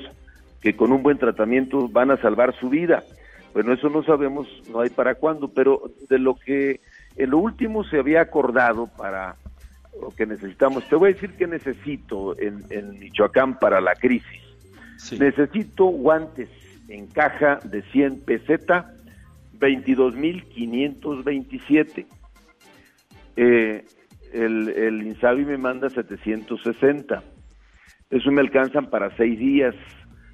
[0.61, 3.03] que con un buen tratamiento van a salvar su vida.
[3.53, 6.79] Bueno, eso no sabemos, no hay para cuándo, pero de lo que
[7.15, 9.35] en lo último se había acordado para
[9.99, 14.41] lo que necesitamos, te voy a decir que necesito en, en Michoacán para la crisis.
[15.19, 16.49] Necesito guantes
[16.87, 18.93] en caja de 100 peseta,
[19.59, 22.05] 22.527.
[23.35, 23.83] Eh,
[24.33, 27.23] el, el Insabi me manda 760.
[28.09, 29.75] Eso me alcanzan para seis días,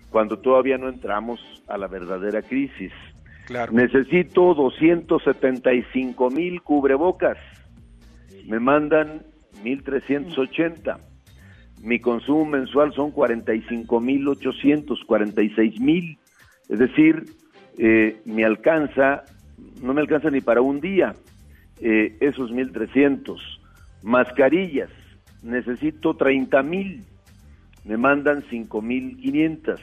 [0.09, 2.91] cuando todavía no entramos a la verdadera crisis.
[3.45, 3.73] Claro.
[3.73, 7.37] Necesito 275 mil cubrebocas.
[8.45, 9.23] Me mandan
[9.63, 10.97] 1.380.
[11.81, 16.17] Mi consumo mensual son 45 mil 800, 46 mil.
[16.69, 17.25] Es decir,
[17.77, 19.23] eh, me alcanza,
[19.81, 21.15] no me alcanza ni para un día
[21.81, 23.37] eh, esos 1.300.
[24.03, 24.89] Mascarillas,
[25.41, 27.03] necesito 30 mil.
[27.85, 29.79] Me mandan 5.500.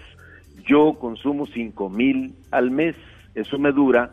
[0.66, 2.96] Yo consumo 5.000 al mes.
[3.34, 4.10] Eso me dura,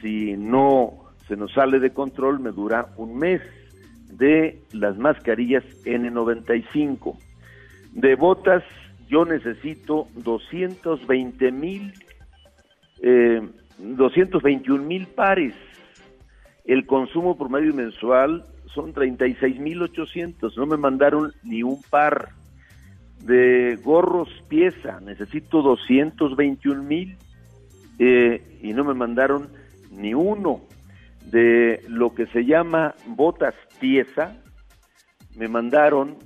[0.00, 3.40] si no se nos sale de control, me dura un mes
[4.10, 7.16] de las mascarillas N95.
[7.92, 8.64] De botas,
[9.08, 11.92] yo necesito 220 mil,
[13.02, 13.42] eh,
[13.78, 15.54] 221 mil pares.
[16.64, 18.44] el consumo promedio mensual
[18.76, 22.28] son 36.800, no me mandaron ni un par
[23.24, 27.16] de gorros pieza, necesito 221 mil
[27.98, 29.48] eh, y no me mandaron
[29.90, 30.60] ni uno
[31.24, 34.36] de lo que se llama botas pieza,
[35.36, 36.16] me mandaron,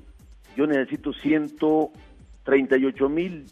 [0.57, 3.47] yo necesito 138 mil,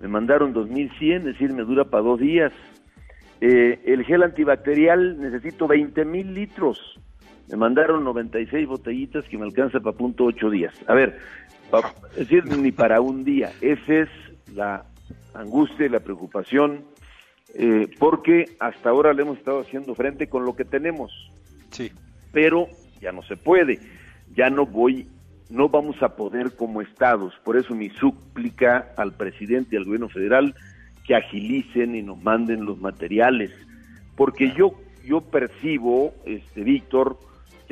[0.00, 2.52] me mandaron 2100, es decir, me dura para dos días.
[3.40, 7.00] Eh, el gel antibacterial necesito 20 mil litros,
[7.52, 10.74] me mandaron 96 botellitas que me alcanza para punto ocho días.
[10.86, 11.18] A ver,
[12.12, 13.52] es decir, ni para un día.
[13.60, 14.08] Esa es
[14.54, 14.86] la
[15.34, 16.82] angustia y la preocupación,
[17.54, 21.12] eh, porque hasta ahora le hemos estado haciendo frente con lo que tenemos.
[21.70, 21.92] Sí.
[22.32, 22.68] Pero
[23.02, 23.80] ya no se puede.
[24.34, 25.06] Ya no voy,
[25.50, 27.34] no vamos a poder como estados.
[27.44, 30.54] Por eso mi súplica al presidente y al gobierno federal
[31.06, 33.50] que agilicen y nos manden los materiales.
[34.16, 34.72] Porque yo,
[35.04, 37.18] yo percibo, este Víctor,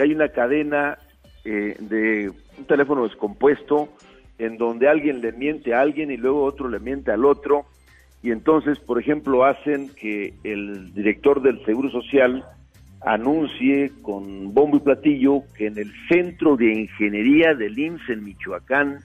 [0.00, 0.96] que hay una cadena
[1.44, 3.90] eh, de un teléfono descompuesto
[4.38, 7.66] en donde alguien le miente a alguien y luego otro le miente al otro
[8.22, 12.42] y entonces, por ejemplo, hacen que el director del Seguro Social
[13.02, 19.00] anuncie con bombo y platillo que en el Centro de Ingeniería del IMSS en Michoacán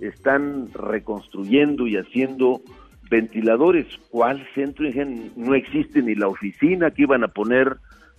[0.00, 2.62] están reconstruyendo y haciendo
[3.08, 3.86] ventiladores.
[4.10, 4.86] ¿Cuál centro?
[5.36, 7.76] No existe ni la oficina que iban a poner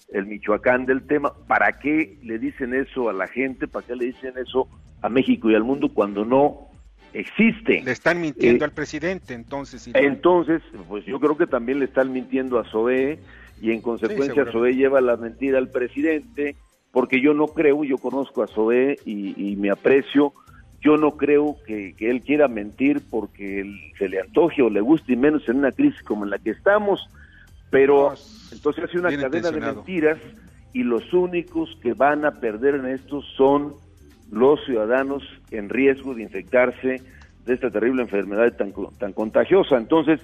[0.10, 1.34] el Michoacán del tema.
[1.48, 3.68] ¿Para qué le dicen eso a la gente?
[3.68, 4.68] ¿Para qué le dicen eso
[5.02, 6.68] a México y al mundo cuando no
[7.14, 7.82] existe?
[7.82, 9.90] Le están mintiendo Eh, al presidente, entonces.
[9.94, 13.20] entonces, pues yo creo que también le están mintiendo a SOE
[13.62, 14.52] y en consecuencia seguramente.
[14.52, 16.56] SOE lleva la mentira al presidente,
[16.92, 20.34] porque yo no creo, yo conozco a SOE y, y me aprecio,
[20.82, 24.82] yo no creo que, que él quiera mentir porque él- se le antoje o le
[24.82, 27.08] guste y menos en una crisis como en la que estamos,
[27.74, 28.14] pero
[28.52, 30.20] entonces hace una bien cadena de mentiras
[30.74, 33.74] y los únicos que van a perder en esto son
[34.32, 37.02] los ciudadanos en riesgo de infectarse
[37.46, 39.78] de esta terrible enfermedad tan, tan contagiosa.
[39.78, 40.22] Entonces,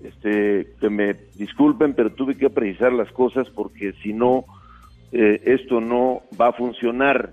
[0.00, 4.44] este, que me disculpen, pero tuve que precisar las cosas porque si no,
[5.10, 7.32] eh, esto no va a funcionar.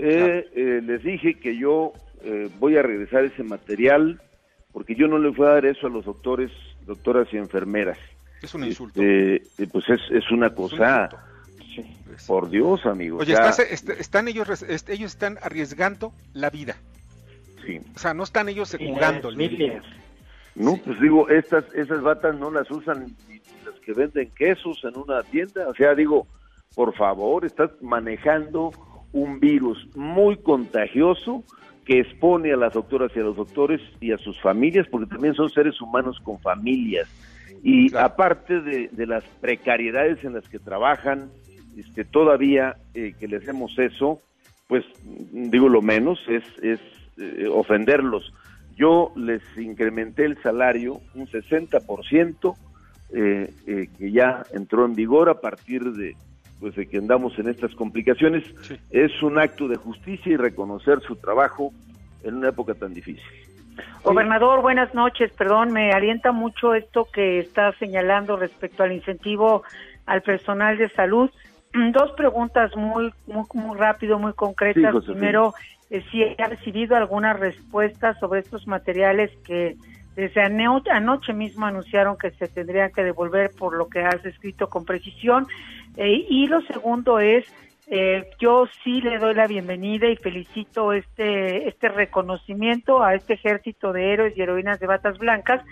[0.00, 1.92] Eh, eh, les dije que yo
[2.24, 4.20] eh, voy a regresar ese material
[4.72, 6.50] porque yo no le voy a dar eso a los doctores,
[6.84, 7.98] doctoras y enfermeras.
[8.42, 9.00] Es un insulto.
[9.02, 11.08] Eh, eh, pues es, es una cosa,
[12.26, 13.18] por Dios, amigo.
[13.18, 16.76] Oye, estás- est- están ellos, est- ellos están arriesgando la vida.
[17.66, 17.80] Sí.
[17.94, 19.30] O sea, no están ellos jugando.
[19.32, 19.82] miles.
[20.54, 24.96] No, pues digo, estas esas batas no las usan ni las que venden quesos en
[24.96, 25.68] una tienda.
[25.68, 26.26] O sea, digo,
[26.74, 28.72] por favor, estás manejando
[29.12, 31.44] un virus muy contagioso
[31.84, 35.34] que expone a las doctoras y a los doctores y a sus familias, porque también
[35.34, 37.08] son seres humanos con familias.
[37.62, 41.30] Y aparte de, de las precariedades en las que trabajan,
[41.76, 44.20] este, todavía eh, que les hacemos eso,
[44.66, 44.84] pues
[45.32, 46.80] digo lo menos es, es
[47.16, 48.32] eh, ofenderlos.
[48.76, 52.56] Yo les incrementé el salario un 60%,
[53.10, 56.14] eh, eh, que ya entró en vigor a partir de,
[56.60, 58.44] pues, de que andamos en estas complicaciones.
[58.90, 61.72] Es un acto de justicia y reconocer su trabajo
[62.22, 63.47] en una época tan difícil.
[64.02, 65.30] Gobernador, buenas noches.
[65.32, 69.62] Perdón, me alienta mucho esto que está señalando respecto al incentivo
[70.06, 71.30] al personal de salud.
[71.92, 74.94] Dos preguntas muy muy, muy rápido, muy concretas.
[75.04, 75.12] Sí.
[75.12, 75.52] Primero,
[75.90, 79.76] eh, si ha recibido alguna respuesta sobre estos materiales que
[80.16, 84.68] desde ano- anoche mismo anunciaron que se tendrían que devolver por lo que has escrito
[84.68, 85.46] con precisión.
[85.96, 87.44] Eh, y lo segundo es,
[87.90, 93.92] eh, yo sí le doy la bienvenida y felicito este, este reconocimiento a este ejército
[93.92, 95.64] de héroes y heroínas de batas blancas.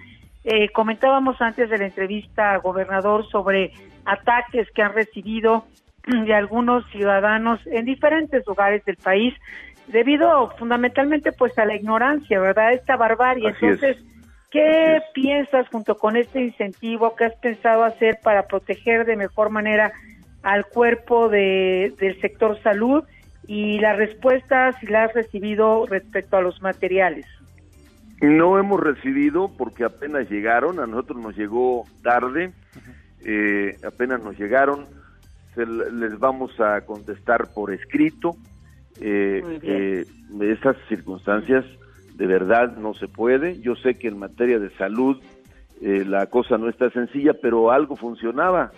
[0.44, 3.72] Eh, comentábamos antes de la entrevista, gobernador, sobre
[4.06, 5.66] ataques que han recibido
[6.06, 9.34] de algunos ciudadanos en diferentes lugares del país
[9.88, 12.72] debido fundamentalmente pues a la ignorancia, ¿verdad?
[12.72, 13.50] Esta barbarie.
[13.50, 13.82] Así es.
[13.82, 14.04] Entonces,
[14.50, 17.14] ¿qué piensas junto con este incentivo?
[17.14, 19.92] ¿Qué has pensado hacer para proteger de mejor manera
[20.46, 23.02] al cuerpo de, del sector salud?
[23.48, 27.26] Y la respuesta, si la has recibido respecto a los materiales.
[28.20, 32.52] No hemos recibido porque apenas llegaron, a nosotros nos llegó tarde,
[33.24, 34.86] eh, apenas nos llegaron,
[35.54, 38.36] se les vamos a contestar por escrito.
[39.00, 40.04] Eh, eh,
[40.40, 41.64] esas circunstancias
[42.14, 43.60] de verdad no se puede.
[43.60, 45.20] Yo sé que en materia de salud
[45.82, 48.70] eh, la cosa no está sencilla, pero algo funcionaba.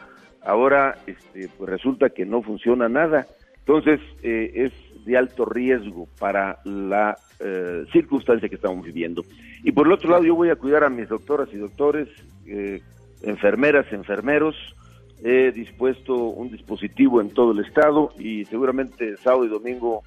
[0.42, 3.26] Ahora este, pues resulta que no funciona nada.
[3.60, 4.72] Entonces eh, es
[5.04, 9.22] de alto riesgo para la eh, circunstancia que estamos viviendo.
[9.64, 12.08] Y por el otro lado yo voy a cuidar a mis doctoras y doctores,
[12.46, 12.80] eh,
[13.22, 14.54] enfermeras, enfermeros,
[15.24, 20.02] he dispuesto un dispositivo en todo el estado y seguramente sábado y domingo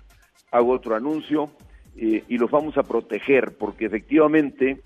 [0.52, 1.50] hago otro anuncio
[1.98, 4.82] eh, y los vamos a proteger porque efectivamente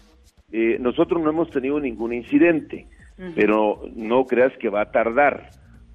[0.80, 2.88] nosotros no hemos tenido ningún incidente,
[3.36, 5.49] pero no creas que va a tardar.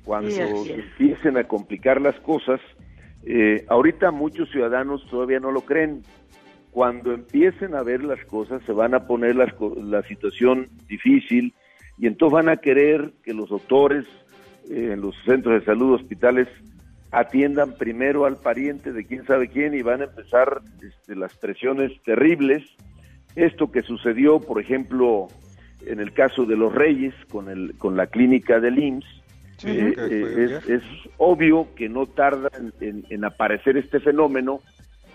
[0.04, 2.60] Cuando Sí, empiecen a complicar las cosas,
[3.24, 6.02] eh, ahorita muchos ciudadanos todavía no lo creen.
[6.70, 9.52] Cuando empiecen a ver las cosas, se van a poner las
[9.82, 11.52] la situación difícil
[11.98, 14.06] y entonces van a querer que los doctores
[14.70, 16.48] eh, en los centros de salud, hospitales,
[17.10, 21.92] atiendan primero al pariente de quién sabe quién y van a empezar este, las presiones
[22.04, 22.62] terribles.
[23.34, 25.28] Esto que sucedió, por ejemplo,
[25.86, 29.06] en el caso de los Reyes con, el, con la clínica del IMSS,
[29.58, 30.82] Sí, eh, eh, es, es
[31.18, 34.60] obvio que no tarda en, en- en aparecer este fenómeno,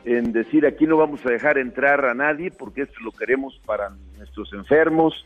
[0.03, 3.89] en decir aquí no vamos a dejar entrar a nadie porque esto lo queremos para
[4.19, 5.25] nuestros enfermos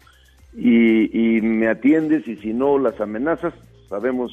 [0.56, 3.54] y, y me atiendes y si no las amenazas,
[3.90, 4.32] sabemos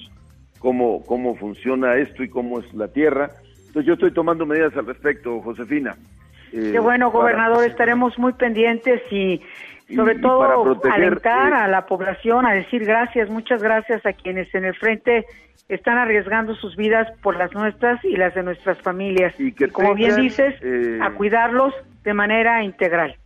[0.61, 3.32] cómo, cómo funciona esto y cómo es la tierra.
[3.66, 5.96] Entonces yo estoy tomando medidas al respecto, Josefina.
[6.52, 9.40] Eh, Qué bueno, para- gobernador, estaremos muy pendientes y
[9.89, 14.05] Y- y todo para proteger, alentar eh, a la población a decir gracias, muchas gracias
[14.05, 15.24] a quienes en el frente
[15.68, 19.34] están arriesgando sus vidas por las nuestras y las de nuestras familias.
[19.39, 21.72] Y, que como bien dices, eh, a cuidarlos
[22.05, 23.16] de manera integral.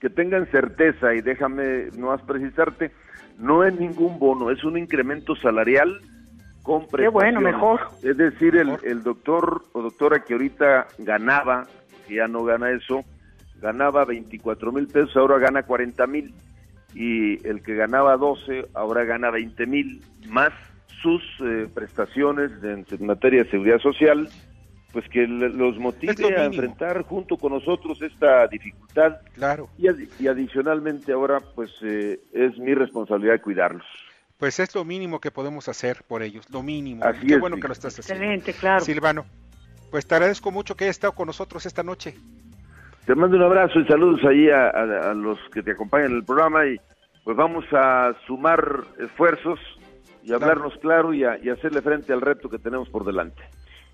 [0.00, 2.90] que tengan certeza y déjame no más precisarte,
[3.38, 6.00] no es ningún bono, es un incremento salarial
[6.62, 7.80] con Qué bueno, mejor.
[8.02, 11.66] Es decir, el, el doctor o doctora que ahorita ganaba,
[12.06, 13.04] que ya no gana eso,
[13.60, 16.34] ganaba 24 mil pesos, ahora gana 40 mil.
[16.94, 20.50] Y el que ganaba 12, ahora gana 20 mil, más
[21.02, 24.28] sus eh, prestaciones en, en materia de seguridad social,
[24.92, 29.18] pues que los motive a enfrentar junto con nosotros esta dificultad.
[29.34, 29.70] Claro.
[29.78, 33.86] Y, adi- y adicionalmente ahora, pues eh, es mi responsabilidad cuidarlos.
[34.36, 37.04] Pues es lo mínimo que podemos hacer por ellos, lo mínimo.
[37.04, 38.24] Así Qué es, bueno que lo estás haciendo.
[38.24, 38.84] Excelente, claro.
[38.84, 39.26] Silvano,
[39.92, 42.14] pues te agradezco mucho que hayas estado con nosotros esta noche.
[43.10, 46.16] Te mando un abrazo y saludos ahí a, a- a los que te acompañan en
[46.18, 46.76] el programa y
[47.24, 49.58] pues vamos a sumar esfuerzos
[50.22, 53.42] y hablarnos claro y, a- y hacerle frente al reto que tenemos por delante.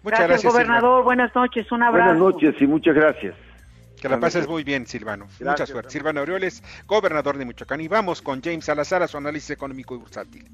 [0.03, 1.03] Muchas gracias, gracias, gobernador.
[1.03, 2.05] Buenas noches, un abrazo.
[2.05, 3.35] Buenas noches y muchas gracias.
[4.03, 5.25] Que la pases muy bien, Silvano.
[5.25, 5.89] Mucha Gracias, suerte.
[5.93, 7.81] Silvano Aureoles, gobernador de Michoacán.
[7.81, 10.45] Y vamos con James Salazar a su análisis económico y bursátil.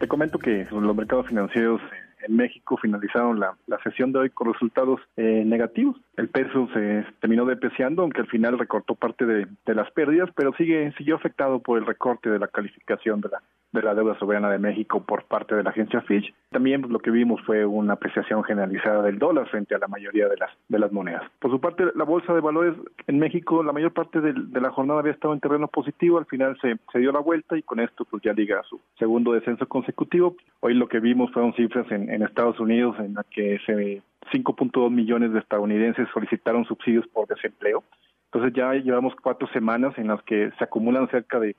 [0.00, 1.82] Te comento que los mercados financieros
[2.26, 5.96] en México finalizaron la, la sesión de hoy con resultados eh, negativos.
[6.16, 10.52] El peso se terminó depreciando, aunque al final recortó parte de, de las pérdidas, pero
[10.54, 13.42] sigue siguió afectado por el recorte de la calificación de la
[13.76, 16.32] de la deuda soberana de México por parte de la agencia Fitch.
[16.50, 20.28] También pues, lo que vimos fue una apreciación generalizada del dólar frente a la mayoría
[20.28, 21.22] de las de las monedas.
[21.38, 22.74] Por su parte, la bolsa de valores
[23.06, 26.56] en México, la mayor parte de, la jornada había estado en terreno positivo, al final
[26.60, 30.36] se, se dio la vuelta y con esto pues ya liga su segundo descenso consecutivo.
[30.60, 34.02] Hoy lo que vimos fueron cifras en, en Estados Unidos en la que se
[34.32, 37.84] 5.2 millones de estadounidenses solicitaron subsidios por desempleo.
[38.26, 41.54] Entonces ya llevamos cuatro semanas en las que se acumulan cerca de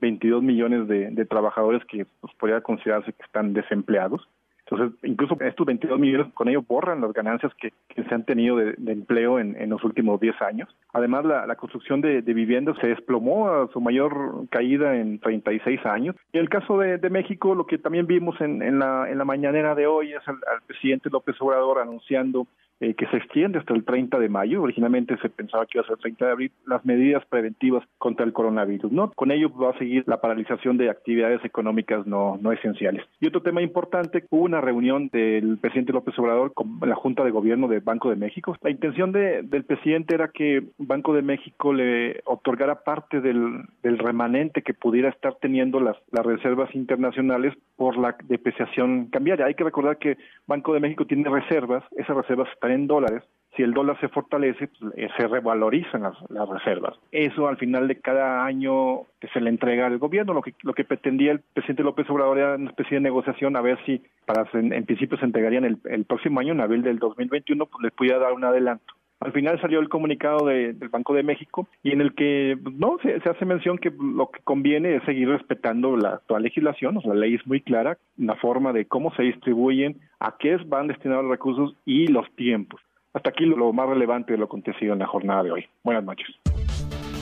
[0.00, 4.26] 22 millones de, trabajadores que pues, podría considerarse que están desempleados.
[4.68, 8.74] Entonces, incluso estos 22 millones con ello borran las ganancias que, se han tenido de,
[8.92, 10.68] empleo en, los últimos 10 años.
[10.92, 16.16] Además, la, construcción de, viviendas se desplomó a su mayor caída en 36 años.
[16.32, 19.24] Y el caso de, de México, lo que también vimos en, en, la, en la
[19.24, 22.48] mañanera de hoy es al, al presidente López Obrador anunciando
[22.80, 24.62] eh, que se extiende hasta el 30 de mayo.
[24.62, 28.24] Originalmente se pensaba que iba a ser el 30 de abril las medidas preventivas contra
[28.24, 28.92] el coronavirus.
[28.92, 29.12] ¿no?
[29.12, 33.04] Con ello va a seguir la paralización de actividades económicas no, no esenciales.
[33.20, 37.30] Y otro tema importante, hubo una reunión del presidente López Obrador con la Junta de
[37.30, 38.56] Gobierno del Banco de México.
[38.60, 43.98] La intención de, del presidente era que Banco de México le otorgara parte del, del
[43.98, 49.46] remanente que pudiera estar teniendo las, las reservas internacionales por la depreciación cambiaria.
[49.46, 50.16] Hay que recordar que
[50.46, 53.22] Banco de México tiene reservas, esas reservas están en dólares.
[53.56, 56.94] Si el dólar se fortalece, pues, eh, se revalorizan las, reservas.
[57.10, 60.34] Eso al final de cada año que se le entrega al gobierno.
[60.34, 63.62] Lo que, lo que pretendía el presidente López Obrador era una especie de negociación a
[63.62, 66.98] ver si para en, en principio se entregarían el, el próximo año, en abril del
[66.98, 68.95] 2021, pues les pudiera dar un adelanto.
[69.20, 72.98] Al final salió el comunicado de- del Banco de México y en el que no
[73.02, 77.14] se, hace mención que lo que conviene es seguir respetando la actual legislación, o sea,
[77.14, 81.24] la ley es muy clara, la forma de cómo se distribuyen, a qué van destinados
[81.24, 82.80] los recursos y los tiempos.
[83.14, 85.64] Hasta aquí lo más relevante de lo acontecido en la jornada de hoy.
[85.82, 86.26] Buenas noches.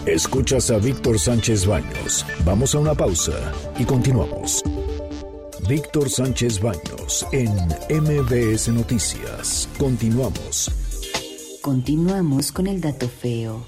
[0.06, 2.26] Escuchas a Víctor Sánchez Baños.
[2.44, 3.32] Vamos a una pausa
[3.78, 4.62] y continuamos.
[5.68, 7.48] Víctor Sánchez Baños en
[7.88, 9.72] MBS Noticias.
[9.78, 10.83] Continuamos.
[11.64, 13.64] Continuamos con el dato feo.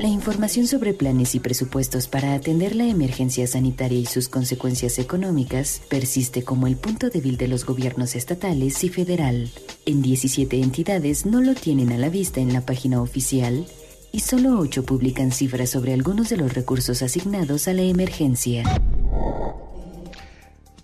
[0.00, 5.82] La información sobre planes y presupuestos para atender la emergencia sanitaria y sus consecuencias económicas
[5.88, 9.48] persiste como el punto débil de los gobiernos estatales y federal.
[9.84, 13.68] En 17 entidades no lo tienen a la vista en la página oficial
[14.10, 18.64] y solo 8 publican cifras sobre algunos de los recursos asignados a la emergencia.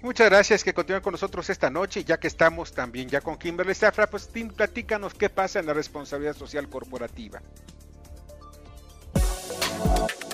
[0.02, 3.74] Muchas gracias que continúen con nosotros esta noche, ya que estamos también ya con Kimberly
[3.74, 7.40] Zafra, pues Tim, platícanos qué pasa en la responsabilidad social corporativa.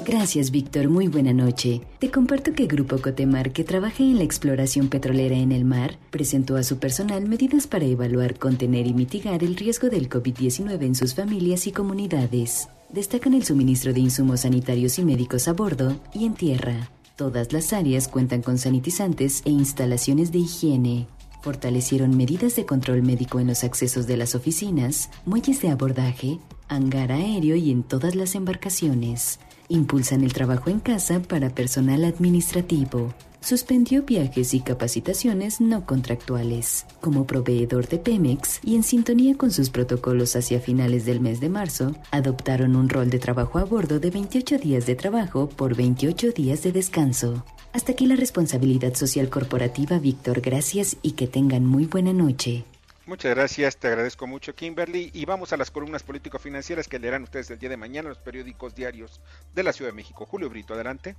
[0.07, 0.89] Gracias, Víctor.
[0.89, 1.83] Muy buena noche.
[1.99, 6.57] Te comparto que Grupo Cotemar, que trabaja en la exploración petrolera en el mar, presentó
[6.57, 11.15] a su personal medidas para evaluar, contener y mitigar el riesgo del COVID-19 en sus
[11.15, 12.69] familias y comunidades.
[12.89, 16.89] Destacan el suministro de insumos sanitarios y médicos a bordo y en tierra.
[17.19, 21.09] Todas las áreas cuentan con sanitizantes e instalaciones de higiene.
[21.43, 26.39] Fortalecieron medidas de control médico en los accesos de las oficinas, muelles de abordaje,
[26.69, 29.41] hangar aéreo y en todas las embarcaciones.
[29.69, 33.13] Impulsan el trabajo en casa para personal administrativo.
[33.41, 36.87] Suspendió viajes y capacitaciones no contractuales.
[37.01, 41.49] Como proveedor de Pemex y en sintonía con sus protocolos hacia finales del mes de
[41.49, 46.33] marzo, adoptaron un rol de trabajo a bordo de 28 días de trabajo por 28
[46.33, 47.45] días de descanso.
[47.73, 50.41] Hasta aquí la responsabilidad social corporativa, Víctor.
[50.41, 52.65] Gracias y que tengan muy buena noche.
[53.07, 57.51] Muchas gracias, te agradezco mucho Kimberly y vamos a las columnas político-financieras que leerán ustedes
[57.51, 59.23] el día de mañana en los periódicos diarios
[59.55, 60.27] de la Ciudad de México.
[60.27, 61.17] Julio Brito, adelante.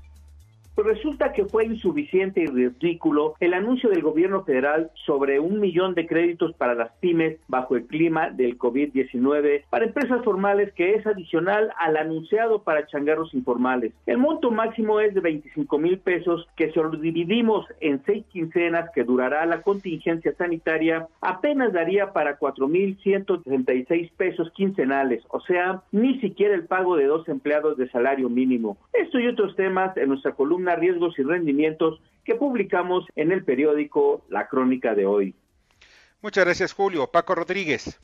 [0.76, 5.94] Pues resulta que fue insuficiente y ridículo el anuncio del gobierno federal sobre un millón
[5.94, 11.06] de créditos para las pymes bajo el clima del COVID-19 para empresas formales que es
[11.06, 13.94] adicional al anunciado para changarros informales.
[14.06, 18.90] El monto máximo es de 25 mil pesos que si lo dividimos en seis quincenas
[18.94, 25.82] que durará la contingencia sanitaria apenas daría para 4 mil 166 pesos quincenales, o sea,
[25.92, 28.78] ni siquiera el pago de dos empleados de salario mínimo.
[28.94, 34.24] Esto y otros temas en nuestra columna riesgos y rendimientos que publicamos en el periódico
[34.30, 35.36] La Crónica de hoy.
[36.22, 37.08] Muchas gracias, Julio.
[37.08, 38.00] Paco Rodríguez.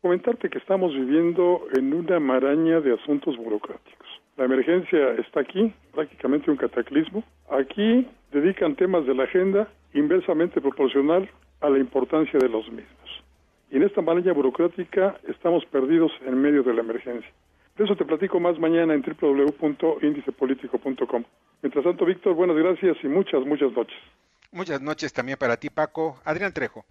[0.00, 4.08] Comentarte que estamos viviendo en una maraña de asuntos burocráticos.
[4.38, 7.22] La emergencia está aquí, prácticamente un cataclismo.
[7.50, 11.28] Aquí dedican temas de la agenda inversamente proporcional
[11.60, 13.24] a la importancia de los mismos.
[13.70, 17.30] Y en esta maraña burocrática estamos perdidos en medio de la emergencia.
[17.80, 21.24] De eso te platico más mañana en www.indicepolitico.com.
[21.62, 23.96] Mientras tanto, Víctor, buenas gracias y muchas, muchas noches.
[24.52, 26.18] Muchas noches también para ti, Paco.
[26.26, 26.84] Adrián Trejo.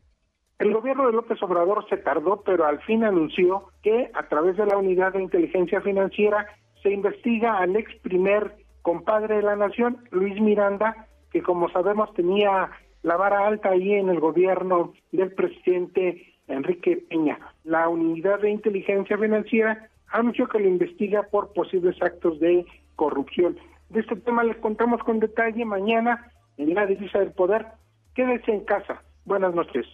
[0.57, 4.65] El gobierno de López Obrador se tardó, pero al fin anunció que a través de
[4.65, 6.47] la unidad de inteligencia financiera
[6.81, 12.71] se investiga al ex primer compadre de la nación, Luis Miranda, que como sabemos tenía
[13.03, 17.37] la vara alta ahí en el gobierno del presidente Enrique Peña.
[17.63, 23.57] La unidad de inteligencia financiera anunció que lo investiga por posibles actos de corrupción.
[23.89, 27.65] De este tema les contamos con detalle mañana en la divisa del poder.
[28.13, 29.01] Quédese en casa.
[29.25, 29.85] Buenas noches.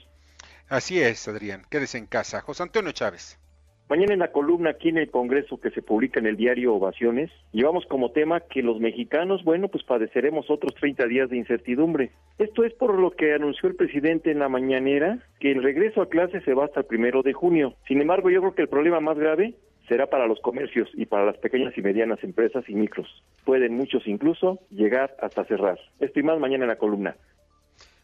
[0.68, 1.62] Así es, Adrián.
[1.70, 2.42] Quédese en casa.
[2.42, 3.40] José Antonio Chávez.
[3.88, 7.30] Mañana en la columna aquí en el Congreso que se publica en el diario Ovaciones,
[7.52, 12.12] llevamos como tema que los mexicanos, bueno, pues padeceremos otros 30 días de incertidumbre.
[12.40, 16.10] Esto es por lo que anunció el presidente en la mañanera, que el regreso a
[16.10, 17.76] clase se va hasta el primero de junio.
[17.88, 19.54] Sin embargo, yo creo que el problema más grave
[19.88, 23.24] será para los comercios y para las pequeñas y medianas empresas y micros.
[23.44, 25.80] Pueden muchos incluso llegar hasta cerrar.
[26.00, 27.16] Esto y más mañana en la columna.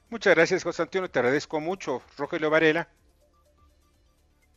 [0.09, 1.09] Muchas gracias, José Antonio.
[1.09, 2.01] Te agradezco mucho.
[2.17, 2.87] Rogelio Varela.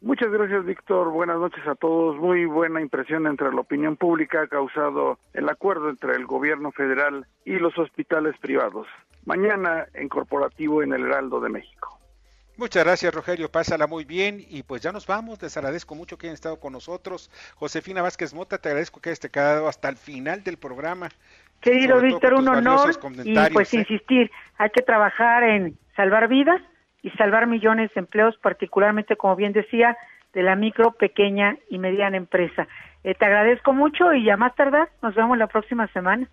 [0.01, 1.11] Muchas gracias, Víctor.
[1.13, 2.17] Buenas noches a todos.
[2.17, 7.27] Muy buena impresión entre la opinión pública ha causado el acuerdo entre el gobierno federal
[7.47, 8.87] y los hospitales privados.
[9.25, 11.99] Mañana en corporativo en el Heraldo de México.
[12.57, 13.51] Muchas gracias, Rogelio.
[13.51, 14.45] Pásala muy bien.
[14.49, 15.43] Y pues ya nos vamos.
[15.43, 17.31] Les agradezco mucho que hayan estado con nosotros.
[17.57, 21.09] Josefina Vázquez Mota, te agradezco que hayas quedado hasta el final del programa.
[21.61, 22.91] Querido Víctor, un honor.
[23.25, 23.79] Y pues ¿eh?
[23.79, 26.61] insistir, hay que trabajar en salvar vidas
[27.03, 29.97] y salvar millones de empleos, particularmente, como bien decía,
[30.33, 32.69] de la micro, pequeña y mediana empresa.
[33.03, 36.29] Eh, te agradezco mucho y ya más tardar, nos vemos la próxima semana.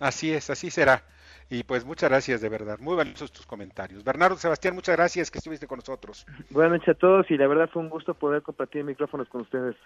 [0.00, 1.02] Así es, así será.
[1.50, 4.02] Y pues muchas gracias de verdad, muy valiosos tus comentarios.
[4.02, 6.26] Bernardo Sebastián, muchas gracias que estuviste con nosotros.
[6.50, 9.76] Buenas noches a todos y la verdad fue un gusto poder compartir micrófonos con ustedes.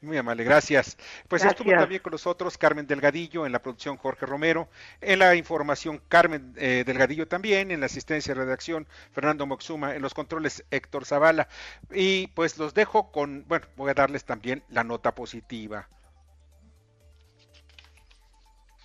[0.00, 0.96] Muy amable, gracias.
[1.26, 1.60] Pues Gracias.
[1.60, 4.68] estuvo también con nosotros Carmen Delgadillo en la producción Jorge Romero,
[5.00, 10.02] en la información Carmen eh, Delgadillo también, en la asistencia de redacción Fernando Moxuma, en
[10.02, 11.48] los controles Héctor Zavala.
[11.90, 15.88] Y pues los dejo con, bueno, voy a darles también la nota positiva.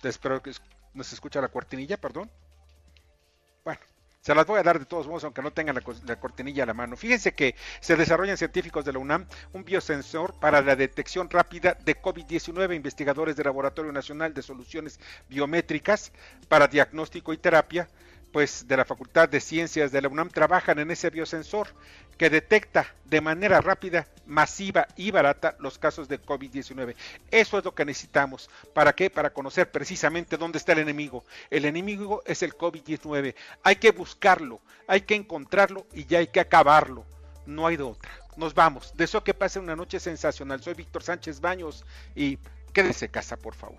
[0.02, 0.50] Espero que
[0.94, 2.30] no se escucha la cortinilla, perdón.
[3.64, 3.80] Bueno,
[4.20, 6.66] Se las voy a dar de todos modos, aunque no tengan la, la cortinilla a
[6.66, 6.96] la mano.
[6.96, 12.00] Fíjense que se desarrollan científicos de la UNAM un biosensor para la detección rápida de
[12.00, 12.74] COVID-19.
[12.74, 16.12] Investigadores del Laboratorio Nacional de Soluciones Biométricas
[16.48, 17.88] para Diagnóstico y Terapia
[18.34, 21.68] pues de la Facultad de Ciencias de la UNAM trabajan en ese biosensor
[22.18, 26.96] que detecta de manera rápida, masiva y barata los casos de COVID-19.
[27.30, 28.50] Eso es lo que necesitamos.
[28.72, 29.08] ¿Para qué?
[29.08, 31.24] Para conocer precisamente dónde está el enemigo.
[31.48, 33.36] El enemigo es el COVID-19.
[33.62, 37.06] Hay que buscarlo, hay que encontrarlo y ya hay que acabarlo.
[37.46, 38.10] No hay de otra.
[38.36, 38.92] Nos vamos.
[38.96, 40.60] Deseo que pasen una noche sensacional.
[40.60, 41.84] Soy Víctor Sánchez Baños
[42.16, 42.40] y
[42.72, 43.78] quédese casa, por favor.